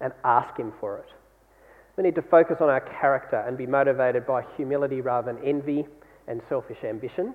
and 0.00 0.12
ask 0.24 0.58
Him 0.58 0.72
for 0.80 0.98
it. 0.98 1.06
We 1.96 2.02
need 2.02 2.14
to 2.14 2.22
focus 2.22 2.58
on 2.60 2.68
our 2.68 2.80
character 2.80 3.44
and 3.46 3.58
be 3.58 3.66
motivated 3.66 4.26
by 4.26 4.44
humility 4.56 5.00
rather 5.00 5.32
than 5.32 5.44
envy 5.44 5.86
and 6.26 6.40
selfish 6.48 6.84
ambition. 6.84 7.34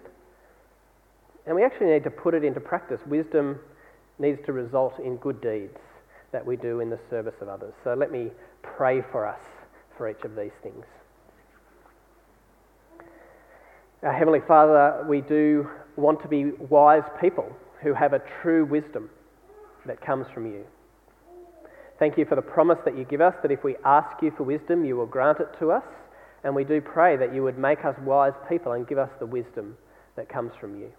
And 1.46 1.56
we 1.56 1.64
actually 1.64 1.88
need 1.88 2.04
to 2.04 2.12
put 2.12 2.34
it 2.34 2.44
into 2.44 2.60
practice. 2.60 3.00
Wisdom 3.06 3.60
needs 4.20 4.40
to 4.46 4.54
result 4.54 5.00
in 5.00 5.18
good 5.18 5.42
deeds 5.42 5.78
that 6.32 6.46
we 6.46 6.58
do 6.58 6.80
in 6.80 6.90
the 6.90 7.00
service 7.10 7.36
of 7.42 7.48
others. 7.48 7.74
So 7.84 7.94
let 7.94 8.12
me 8.12 8.32
pray 8.62 9.02
for 9.12 9.26
us 9.26 9.40
for 9.96 10.10
each 10.10 10.24
of 10.24 10.36
these 10.36 10.52
things. 10.62 10.86
Our 14.04 14.14
Heavenly 14.14 14.42
Father, 14.48 15.06
we 15.08 15.22
do 15.22 15.70
want 15.96 16.22
to 16.22 16.28
be 16.28 16.52
wise 16.70 17.04
people 17.20 17.52
who 17.82 17.94
have 17.94 18.14
a 18.14 18.22
true 18.42 18.66
wisdom 18.66 19.10
that 19.86 20.02
comes 20.02 20.28
from 20.34 20.46
you. 20.46 20.66
Thank 22.00 22.18
you 22.18 22.26
for 22.26 22.36
the 22.36 22.42
promise 22.42 22.78
that 22.86 22.98
you 22.98 23.04
give 23.06 23.22
us 23.22 23.34
that 23.42 23.52
if 23.52 23.64
we 23.64 23.76
ask 23.84 24.22
you 24.22 24.32
for 24.38 24.44
wisdom, 24.44 24.86
you 24.86 24.96
will 24.96 25.08
grant 25.08 25.40
it 25.40 25.50
to 25.60 25.72
us. 25.72 25.84
And 26.44 26.56
we 26.56 26.64
do 26.64 26.80
pray 26.80 27.18
that 27.18 27.34
you 27.34 27.44
would 27.44 27.58
make 27.58 27.84
us 27.84 27.96
wise 28.04 28.34
people 28.48 28.74
and 28.74 28.88
give 28.88 29.00
us 29.00 29.10
the 29.20 29.26
wisdom 29.26 29.76
that 30.16 30.30
comes 30.30 30.54
from 30.60 30.80
you. 30.80 30.92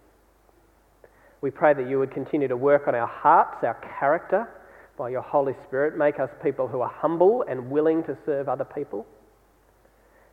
We 1.41 1.51
pray 1.51 1.73
that 1.73 1.89
you 1.89 2.01
would 2.01 2.11
continue 2.11 2.49
to 2.49 2.57
work 2.57 2.89
on 2.89 2.97
our 2.97 3.07
hearts, 3.07 3.63
our 3.63 3.79
character, 4.01 4.49
by 4.97 5.11
your 5.11 5.23
Holy 5.23 5.55
Spirit. 5.67 5.97
Make 5.97 6.19
us 6.19 6.31
people 6.43 6.67
who 6.67 6.81
are 6.81 6.91
humble 6.91 7.45
and 7.49 7.71
willing 7.71 8.03
to 8.05 8.17
serve 8.27 8.49
other 8.49 8.65
people. 8.65 9.07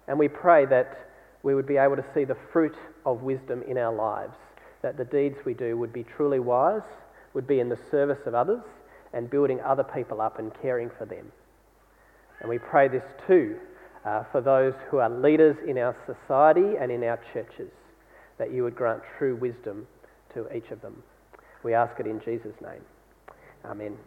And 0.07 0.17
we 0.17 0.27
pray 0.27 0.65
that 0.65 1.11
we 1.43 1.53
would 1.53 1.67
be 1.67 1.77
able 1.77 1.95
to 1.95 2.05
see 2.15 2.23
the 2.23 2.37
fruit 2.51 2.75
of 3.05 3.21
wisdom 3.21 3.63
in 3.67 3.77
our 3.77 3.93
lives, 3.93 4.35
that 4.81 4.97
the 4.97 5.05
deeds 5.05 5.37
we 5.45 5.53
do 5.53 5.77
would 5.77 5.93
be 5.93 6.03
truly 6.03 6.39
wise, 6.39 6.81
would 7.35 7.45
be 7.45 7.59
in 7.59 7.69
the 7.69 7.77
service 7.91 8.25
of 8.25 8.33
others, 8.33 8.63
and 9.15 9.29
building 9.29 9.59
other 9.61 9.83
people 9.83 10.21
up 10.21 10.37
and 10.37 10.51
caring 10.61 10.91
for 10.97 11.05
them. 11.05 11.31
And 12.41 12.49
we 12.49 12.59
pray 12.59 12.87
this 12.87 13.03
too 13.25 13.55
uh, 14.05 14.23
for 14.31 14.41
those 14.41 14.73
who 14.91 14.97
are 14.97 15.09
leaders 15.09 15.55
in 15.67 15.77
our 15.77 15.95
society 16.05 16.75
and 16.79 16.91
in 16.91 17.03
our 17.03 17.19
churches, 17.33 17.71
that 18.37 18.53
you 18.53 18.63
would 18.63 18.75
grant 18.75 19.01
true 19.17 19.35
wisdom 19.35 19.87
to 20.33 20.45
each 20.55 20.69
of 20.69 20.81
them. 20.81 21.01
We 21.63 21.73
ask 21.73 21.99
it 21.99 22.05
in 22.05 22.19
Jesus' 22.19 22.53
name. 22.61 22.81
Amen. 23.63 23.97